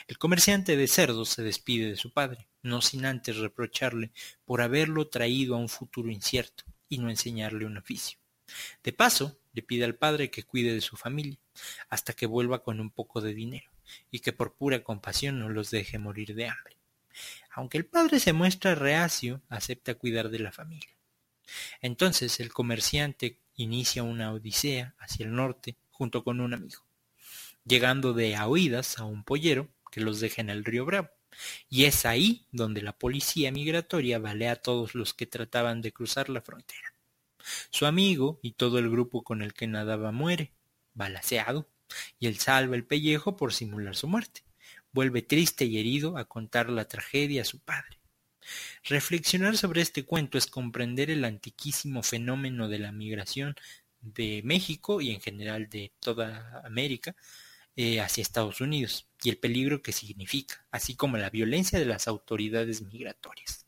El 0.07 0.17
comerciante 0.17 0.77
de 0.77 0.87
cerdos 0.87 1.29
se 1.29 1.43
despide 1.43 1.89
de 1.89 1.97
su 1.97 2.11
padre, 2.11 2.47
no 2.61 2.81
sin 2.81 3.05
antes 3.05 3.37
reprocharle 3.37 4.11
por 4.45 4.61
haberlo 4.61 5.07
traído 5.07 5.55
a 5.55 5.59
un 5.59 5.69
futuro 5.69 6.09
incierto 6.09 6.63
y 6.89 6.97
no 6.99 7.09
enseñarle 7.09 7.65
un 7.65 7.77
oficio. 7.77 8.19
De 8.83 8.93
paso, 8.93 9.39
le 9.53 9.61
pide 9.61 9.85
al 9.85 9.95
padre 9.95 10.29
que 10.29 10.43
cuide 10.43 10.73
de 10.73 10.81
su 10.81 10.97
familia, 10.97 11.37
hasta 11.89 12.13
que 12.13 12.25
vuelva 12.25 12.63
con 12.63 12.79
un 12.79 12.89
poco 12.89 13.21
de 13.21 13.33
dinero, 13.33 13.71
y 14.11 14.19
que 14.19 14.33
por 14.33 14.55
pura 14.55 14.83
compasión 14.83 15.39
no 15.39 15.49
los 15.49 15.71
deje 15.71 15.99
morir 15.99 16.35
de 16.35 16.47
hambre. 16.47 16.77
Aunque 17.51 17.77
el 17.77 17.85
padre 17.85 18.19
se 18.19 18.33
muestra 18.33 18.75
reacio, 18.75 19.41
acepta 19.49 19.95
cuidar 19.95 20.29
de 20.29 20.39
la 20.39 20.51
familia. 20.51 20.89
Entonces 21.81 22.39
el 22.39 22.51
comerciante 22.51 23.37
inicia 23.55 24.03
una 24.03 24.31
odisea 24.33 24.95
hacia 24.97 25.25
el 25.25 25.35
norte 25.35 25.77
junto 25.91 26.23
con 26.23 26.41
un 26.41 26.53
amigo, 26.53 26.83
llegando 27.65 28.13
de 28.13 28.35
a 28.35 28.47
oídas 28.47 28.99
a 28.99 29.05
un 29.05 29.23
pollero 29.23 29.69
que 29.91 30.01
los 30.01 30.19
deja 30.19 30.41
en 30.41 30.49
el 30.49 30.65
río 30.65 30.85
Bravo. 30.85 31.09
Y 31.69 31.85
es 31.85 32.05
ahí 32.05 32.45
donde 32.51 32.81
la 32.81 32.97
policía 32.97 33.51
migratoria 33.51 34.19
balea 34.19 34.53
a 34.53 34.55
todos 34.57 34.95
los 34.95 35.13
que 35.13 35.25
trataban 35.25 35.81
de 35.81 35.91
cruzar 35.91 36.29
la 36.29 36.41
frontera. 36.41 36.93
Su 37.69 37.85
amigo 37.85 38.39
y 38.41 38.51
todo 38.51 38.79
el 38.79 38.89
grupo 38.89 39.23
con 39.23 39.41
el 39.41 39.53
que 39.53 39.67
nadaba 39.67 40.11
muere, 40.11 40.53
balaseado, 40.93 41.67
y 42.19 42.27
él 42.27 42.37
salva 42.37 42.75
el 42.75 42.85
pellejo 42.85 43.35
por 43.35 43.53
simular 43.53 43.95
su 43.95 44.07
muerte 44.07 44.43
vuelve 44.93 45.23
triste 45.23 45.65
y 45.65 45.79
herido 45.79 46.17
a 46.17 46.25
contar 46.25 46.69
la 46.69 46.87
tragedia 46.87 47.41
a 47.41 47.45
su 47.45 47.59
padre. 47.59 47.99
Reflexionar 48.83 49.57
sobre 49.57 49.81
este 49.81 50.05
cuento 50.05 50.37
es 50.37 50.47
comprender 50.47 51.09
el 51.09 51.25
antiquísimo 51.25 52.03
fenómeno 52.03 52.69
de 52.69 52.79
la 52.79 52.91
migración 52.91 53.55
de 54.01 54.41
México 54.43 55.01
y 55.01 55.11
en 55.11 55.21
general 55.21 55.69
de 55.69 55.93
toda 55.99 56.61
América 56.65 57.15
eh, 57.75 58.01
hacia 58.01 58.21
Estados 58.21 58.61
Unidos 58.61 59.07
y 59.23 59.29
el 59.29 59.37
peligro 59.37 59.81
que 59.81 59.91
significa, 59.91 60.65
así 60.71 60.95
como 60.95 61.17
la 61.17 61.29
violencia 61.29 61.79
de 61.79 61.85
las 61.85 62.07
autoridades 62.07 62.81
migratorias. 62.81 63.65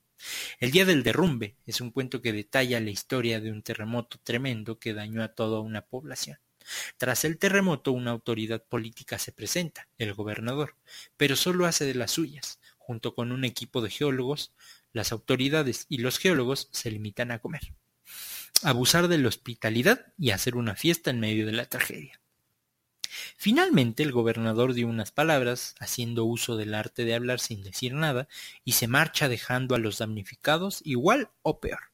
El 0.60 0.72
día 0.72 0.86
del 0.86 1.04
derrumbe 1.04 1.58
es 1.66 1.82
un 1.82 1.92
cuento 1.92 2.22
que 2.22 2.34
detalla 2.34 2.80
la 2.80 2.92
historia 2.92 3.40
de 3.40 3.52
un 3.52 3.62
terremoto 3.62 4.20
tremendo 4.24 4.80
que 4.80 4.94
dañó 4.94 5.24
a 5.24 5.30
toda 5.30 5.60
una 5.60 5.86
población. 5.86 6.40
Tras 6.98 7.26
el 7.26 7.38
terremoto 7.38 7.92
una 7.92 8.12
autoridad 8.12 8.64
política 8.64 9.20
se 9.20 9.32
presenta, 9.32 9.88
el 9.98 10.14
gobernador, 10.14 10.76
pero 11.18 11.36
solo 11.36 11.66
hace 11.66 11.86
de 11.86 11.96
las 11.96 12.12
suyas. 12.12 12.60
Junto 12.78 13.16
con 13.16 13.32
un 13.32 13.46
equipo 13.46 13.82
de 13.82 13.90
geólogos, 13.90 14.54
las 14.94 15.12
autoridades 15.12 15.86
y 15.90 15.98
los 15.98 16.18
geólogos 16.18 16.70
se 16.72 16.92
limitan 16.92 17.32
a 17.32 17.40
comer, 17.40 17.74
abusar 18.64 19.08
de 19.08 19.18
la 19.18 19.28
hospitalidad 19.28 20.14
y 20.18 20.30
hacer 20.30 20.56
una 20.56 20.76
fiesta 20.76 21.10
en 21.10 21.20
medio 21.20 21.46
de 21.46 21.52
la 21.52 21.66
tragedia. 21.66 22.22
Finalmente 23.38 24.04
el 24.04 24.12
gobernador 24.12 24.74
dio 24.74 24.88
unas 24.88 25.12
palabras, 25.12 25.76
haciendo 25.80 26.26
uso 26.26 26.58
del 26.58 26.74
arte 26.74 27.06
de 27.06 27.16
hablar 27.16 27.40
sin 27.40 27.64
decir 27.64 27.94
nada, 27.94 28.28
y 28.64 28.74
se 28.74 28.88
marcha 28.88 29.28
dejando 29.30 29.76
a 29.76 29.80
los 29.80 29.98
damnificados 29.98 30.82
igual 30.84 31.30
o 31.42 31.60
peor. 31.60 31.92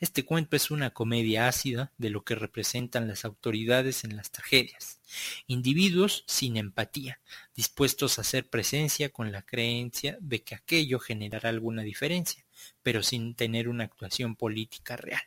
Este 0.00 0.24
cuento 0.24 0.56
es 0.56 0.70
una 0.70 0.90
comedia 0.90 1.46
ácida 1.46 1.92
de 1.96 2.10
lo 2.10 2.24
que 2.24 2.34
representan 2.34 3.06
las 3.06 3.24
autoridades 3.24 4.04
en 4.04 4.16
las 4.16 4.30
tragedias. 4.30 5.00
Individuos 5.46 6.24
sin 6.26 6.56
empatía, 6.56 7.20
dispuestos 7.54 8.18
a 8.18 8.22
hacer 8.22 8.48
presencia 8.48 9.10
con 9.10 9.30
la 9.32 9.42
creencia 9.42 10.18
de 10.20 10.42
que 10.42 10.54
aquello 10.54 10.98
generará 10.98 11.50
alguna 11.50 11.82
diferencia, 11.82 12.44
pero 12.82 13.02
sin 13.02 13.34
tener 13.34 13.68
una 13.68 13.84
actuación 13.84 14.34
política 14.34 14.96
real. 14.96 15.22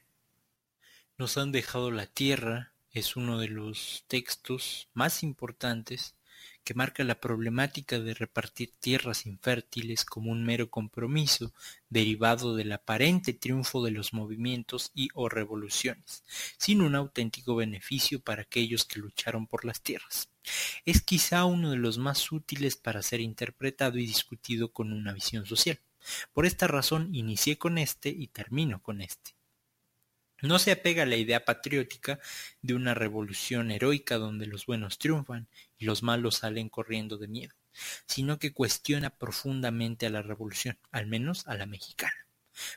Nos 1.17 1.37
han 1.37 1.51
dejado 1.51 1.91
la 1.91 2.07
tierra, 2.07 2.72
es 2.93 3.15
uno 3.15 3.39
de 3.39 3.47
los 3.47 4.05
textos 4.07 4.87
más 4.93 5.23
importantes 5.23 6.15
que 6.63 6.73
marca 6.73 7.03
la 7.03 7.19
problemática 7.19 7.99
de 7.99 8.13
repartir 8.13 8.71
tierras 8.79 9.25
infértiles 9.25 10.05
como 10.05 10.31
un 10.31 10.45
mero 10.45 10.69
compromiso 10.69 11.51
derivado 11.89 12.55
del 12.55 12.71
aparente 12.71 13.33
triunfo 13.33 13.83
de 13.83 13.91
los 13.91 14.13
movimientos 14.13 14.91
y 14.93 15.09
o 15.13 15.27
revoluciones, 15.27 16.23
sin 16.57 16.81
un 16.81 16.95
auténtico 16.95 17.55
beneficio 17.55 18.21
para 18.21 18.43
aquellos 18.43 18.85
que 18.85 18.99
lucharon 18.99 19.47
por 19.47 19.65
las 19.65 19.81
tierras. 19.81 20.29
Es 20.85 21.01
quizá 21.01 21.45
uno 21.45 21.71
de 21.71 21.77
los 21.77 21.97
más 21.97 22.31
útiles 22.31 22.75
para 22.77 23.01
ser 23.01 23.19
interpretado 23.19 23.97
y 23.97 24.05
discutido 24.05 24.71
con 24.71 24.93
una 24.93 25.13
visión 25.13 25.45
social. 25.45 25.79
Por 26.33 26.45
esta 26.45 26.67
razón 26.67 27.13
inicié 27.13 27.57
con 27.57 27.77
este 27.77 28.09
y 28.09 28.27
termino 28.27 28.81
con 28.81 29.01
este. 29.01 29.35
No 30.43 30.59
se 30.59 30.73
apega 30.73 31.03
a 31.03 31.05
la 31.05 31.15
idea 31.15 31.45
patriótica 31.45 32.19
de 32.61 32.73
una 32.73 32.93
revolución 32.93 33.71
heroica 33.71 34.17
donde 34.17 34.45
los 34.45 34.65
buenos 34.65 34.97
triunfan 34.97 35.47
y 35.77 35.85
los 35.85 36.03
malos 36.03 36.35
salen 36.35 36.67
corriendo 36.67 37.17
de 37.17 37.29
miedo, 37.29 37.55
sino 38.07 38.39
que 38.39 38.51
cuestiona 38.51 39.09
profundamente 39.11 40.05
a 40.05 40.09
la 40.09 40.21
revolución, 40.21 40.77
al 40.91 41.07
menos 41.07 41.47
a 41.47 41.55
la 41.55 41.65
mexicana. 41.65 42.27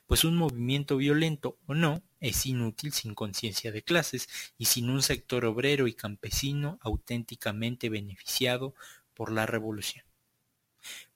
Pues 0.07 0.23
un 0.23 0.37
movimiento 0.37 0.97
violento 0.97 1.59
o 1.67 1.75
no 1.75 2.05
es 2.21 2.47
inútil 2.47 2.93
sin 2.93 3.17
conciencia 3.17 3.73
de 3.73 3.83
clases 3.83 4.29
y 4.57 4.67
sin 4.67 4.89
un 4.89 5.03
sector 5.03 5.45
obrero 5.45 5.89
y 5.89 5.95
campesino 5.95 6.79
auténticamente 6.83 7.89
beneficiado 7.89 8.77
por 9.13 9.33
la 9.33 9.45
revolución. 9.45 10.05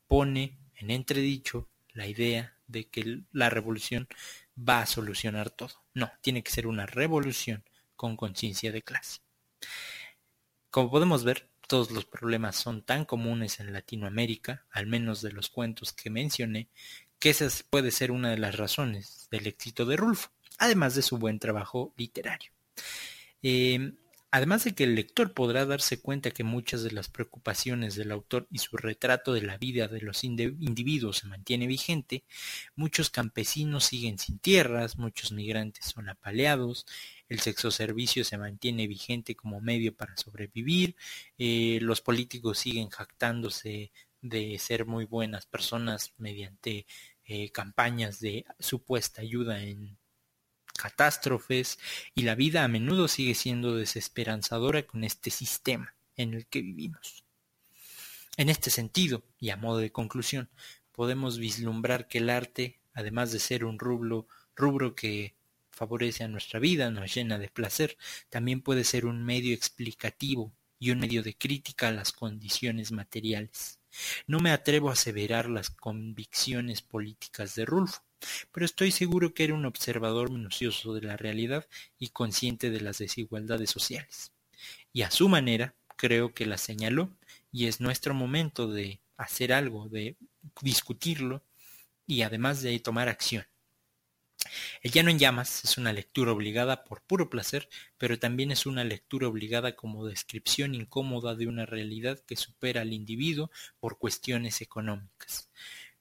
Pone 0.08 0.58
en 0.74 0.90
entredicho 0.90 1.68
la 1.92 2.08
idea 2.08 2.56
de 2.66 2.88
que 2.88 3.22
la 3.30 3.50
revolución 3.50 4.08
va 4.68 4.82
a 4.82 4.86
solucionar 4.86 5.50
todo. 5.50 5.84
No, 5.94 6.10
tiene 6.20 6.42
que 6.42 6.50
ser 6.50 6.66
una 6.66 6.86
revolución 6.86 7.64
con 7.96 8.16
conciencia 8.16 8.72
de 8.72 8.82
clase. 8.82 9.20
Como 10.70 10.90
podemos 10.90 11.24
ver, 11.24 11.48
todos 11.66 11.90
los 11.90 12.04
problemas 12.04 12.56
son 12.56 12.82
tan 12.82 13.04
comunes 13.04 13.60
en 13.60 13.72
Latinoamérica, 13.72 14.66
al 14.70 14.86
menos 14.86 15.22
de 15.22 15.32
los 15.32 15.48
cuentos 15.48 15.92
que 15.92 16.10
mencioné, 16.10 16.68
que 17.18 17.30
esa 17.30 17.48
puede 17.68 17.90
ser 17.90 18.10
una 18.10 18.30
de 18.30 18.38
las 18.38 18.56
razones 18.56 19.28
del 19.30 19.46
éxito 19.46 19.84
de 19.84 19.96
Rulfo, 19.96 20.30
además 20.58 20.94
de 20.94 21.02
su 21.02 21.18
buen 21.18 21.38
trabajo 21.38 21.94
literario. 21.96 22.50
Eh, 23.42 23.92
Además 24.32 24.62
de 24.62 24.74
que 24.76 24.84
el 24.84 24.94
lector 24.94 25.34
podrá 25.34 25.66
darse 25.66 26.00
cuenta 26.00 26.30
que 26.30 26.44
muchas 26.44 26.84
de 26.84 26.92
las 26.92 27.08
preocupaciones 27.08 27.96
del 27.96 28.12
autor 28.12 28.46
y 28.50 28.58
su 28.58 28.76
retrato 28.76 29.32
de 29.32 29.42
la 29.42 29.58
vida 29.58 29.88
de 29.88 30.00
los 30.00 30.22
individuos 30.22 31.18
se 31.18 31.26
mantiene 31.26 31.66
vigente, 31.66 32.22
muchos 32.76 33.10
campesinos 33.10 33.86
siguen 33.86 34.18
sin 34.18 34.38
tierras, 34.38 34.98
muchos 34.98 35.32
migrantes 35.32 35.86
son 35.86 36.08
apaleados, 36.08 36.86
el 37.28 37.40
sexo 37.40 37.72
servicio 37.72 38.24
se 38.24 38.38
mantiene 38.38 38.86
vigente 38.86 39.34
como 39.34 39.60
medio 39.60 39.96
para 39.96 40.16
sobrevivir, 40.16 40.94
eh, 41.36 41.78
los 41.82 42.00
políticos 42.00 42.58
siguen 42.58 42.88
jactándose 42.88 43.90
de 44.22 44.58
ser 44.58 44.86
muy 44.86 45.06
buenas 45.06 45.46
personas 45.46 46.12
mediante 46.18 46.86
eh, 47.24 47.50
campañas 47.50 48.20
de 48.20 48.44
supuesta 48.58 49.22
ayuda 49.22 49.62
en 49.62 49.99
catástrofes 50.80 51.78
y 52.14 52.22
la 52.22 52.34
vida 52.34 52.64
a 52.64 52.68
menudo 52.68 53.08
sigue 53.08 53.34
siendo 53.34 53.76
desesperanzadora 53.76 54.86
con 54.86 55.04
este 55.04 55.30
sistema 55.30 55.94
en 56.16 56.34
el 56.34 56.46
que 56.46 56.62
vivimos. 56.62 57.24
En 58.36 58.48
este 58.48 58.70
sentido, 58.70 59.22
y 59.38 59.50
a 59.50 59.56
modo 59.56 59.78
de 59.78 59.92
conclusión, 59.92 60.48
podemos 60.92 61.38
vislumbrar 61.38 62.08
que 62.08 62.18
el 62.18 62.30
arte, 62.30 62.80
además 62.94 63.32
de 63.32 63.40
ser 63.40 63.64
un 63.64 63.78
rubro, 63.78 64.26
rubro 64.56 64.94
que 64.94 65.34
favorece 65.70 66.24
a 66.24 66.28
nuestra 66.28 66.60
vida, 66.60 66.90
nos 66.90 67.14
llena 67.14 67.38
de 67.38 67.48
placer, 67.48 67.98
también 68.28 68.62
puede 68.62 68.84
ser 68.84 69.06
un 69.06 69.24
medio 69.24 69.54
explicativo 69.54 70.52
y 70.78 70.90
un 70.90 71.00
medio 71.00 71.22
de 71.22 71.36
crítica 71.36 71.88
a 71.88 71.92
las 71.92 72.12
condiciones 72.12 72.92
materiales. 72.92 73.78
No 74.26 74.40
me 74.40 74.52
atrevo 74.52 74.88
a 74.88 74.94
aseverar 74.94 75.50
las 75.50 75.70
convicciones 75.70 76.80
políticas 76.80 77.54
de 77.54 77.66
Rulfo, 77.66 78.02
pero 78.52 78.66
estoy 78.66 78.90
seguro 78.90 79.34
que 79.34 79.44
era 79.44 79.54
un 79.54 79.66
observador 79.66 80.30
minucioso 80.30 80.94
de 80.94 81.02
la 81.02 81.16
realidad 81.16 81.66
y 81.98 82.08
consciente 82.08 82.70
de 82.70 82.80
las 82.80 82.98
desigualdades 82.98 83.70
sociales. 83.70 84.32
Y 84.92 85.02
a 85.02 85.10
su 85.10 85.28
manera, 85.28 85.74
creo 85.96 86.34
que 86.34 86.46
la 86.46 86.58
señaló, 86.58 87.10
y 87.52 87.66
es 87.66 87.80
nuestro 87.80 88.14
momento 88.14 88.68
de 88.68 89.00
hacer 89.16 89.52
algo, 89.52 89.88
de 89.88 90.16
discutirlo 90.62 91.42
y 92.06 92.22
además 92.22 92.62
de 92.62 92.78
tomar 92.80 93.08
acción. 93.08 93.46
El 94.82 94.90
llano 94.90 95.10
en 95.10 95.18
llamas 95.18 95.64
es 95.64 95.76
una 95.76 95.92
lectura 95.92 96.32
obligada 96.32 96.84
por 96.84 97.02
puro 97.02 97.28
placer, 97.28 97.68
pero 97.98 98.18
también 98.18 98.50
es 98.50 98.64
una 98.64 98.84
lectura 98.84 99.28
obligada 99.28 99.76
como 99.76 100.06
descripción 100.06 100.74
incómoda 100.74 101.34
de 101.34 101.46
una 101.46 101.66
realidad 101.66 102.18
que 102.20 102.36
supera 102.36 102.80
al 102.80 102.92
individuo 102.92 103.50
por 103.78 103.98
cuestiones 103.98 104.62
económicas. 104.62 105.50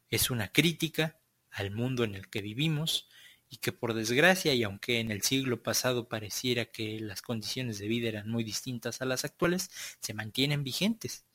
Es 0.09 0.29
una 0.31 0.51
crítica 0.51 1.18
al 1.51 1.71
mundo 1.71 2.03
en 2.03 2.15
el 2.15 2.29
que 2.29 2.41
vivimos 2.41 3.07
y 3.49 3.57
que 3.57 3.71
por 3.71 3.93
desgracia 3.93 4.53
y 4.53 4.63
aunque 4.63 4.99
en 4.99 5.11
el 5.11 5.23
siglo 5.23 5.63
pasado 5.63 6.07
pareciera 6.07 6.65
que 6.65 6.99
las 6.99 7.21
condiciones 7.21 7.79
de 7.79 7.87
vida 7.87 8.07
eran 8.09 8.29
muy 8.29 8.43
distintas 8.43 9.01
a 9.01 9.05
las 9.05 9.25
actuales, 9.25 9.71
se 9.99 10.13
mantienen 10.13 10.63
vigentes. 10.63 11.25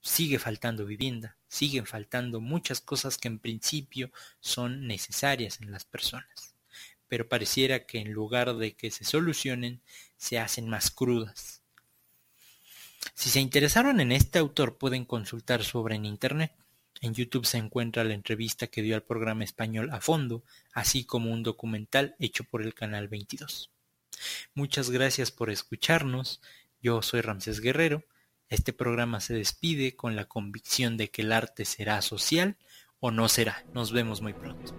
Sigue 0.00 0.38
faltando 0.38 0.84
vivienda, 0.84 1.38
siguen 1.48 1.86
faltando 1.86 2.40
muchas 2.40 2.82
cosas 2.82 3.16
que 3.16 3.28
en 3.28 3.38
principio 3.38 4.12
son 4.40 4.86
necesarias 4.86 5.62
en 5.62 5.70
las 5.70 5.86
personas, 5.86 6.54
pero 7.08 7.26
pareciera 7.26 7.86
que 7.86 7.98
en 8.00 8.12
lugar 8.12 8.54
de 8.56 8.76
que 8.76 8.90
se 8.90 9.04
solucionen, 9.04 9.80
se 10.18 10.38
hacen 10.38 10.68
más 10.68 10.90
crudas. 10.90 11.62
Si 13.14 13.30
se 13.30 13.40
interesaron 13.40 14.00
en 14.00 14.12
este 14.12 14.38
autor 14.38 14.76
pueden 14.76 15.06
consultar 15.06 15.64
sobre 15.64 15.96
en 15.96 16.04
Internet. 16.04 16.52
En 17.04 17.12
YouTube 17.12 17.44
se 17.44 17.58
encuentra 17.58 18.02
la 18.02 18.14
entrevista 18.14 18.68
que 18.68 18.80
dio 18.80 18.94
al 18.94 19.02
programa 19.02 19.44
español 19.44 19.90
A 19.92 20.00
Fondo, 20.00 20.42
así 20.72 21.04
como 21.04 21.30
un 21.30 21.42
documental 21.42 22.16
hecho 22.18 22.44
por 22.44 22.62
el 22.62 22.72
Canal 22.72 23.08
22. 23.08 23.70
Muchas 24.54 24.88
gracias 24.88 25.30
por 25.30 25.50
escucharnos. 25.50 26.40
Yo 26.80 27.02
soy 27.02 27.20
Ramsés 27.20 27.60
Guerrero. 27.60 28.04
Este 28.48 28.72
programa 28.72 29.20
se 29.20 29.34
despide 29.34 29.94
con 29.94 30.16
la 30.16 30.24
convicción 30.24 30.96
de 30.96 31.10
que 31.10 31.20
el 31.20 31.32
arte 31.32 31.66
será 31.66 32.00
social 32.00 32.56
o 33.00 33.10
no 33.10 33.28
será. 33.28 33.66
Nos 33.74 33.92
vemos 33.92 34.22
muy 34.22 34.32
pronto. 34.32 34.74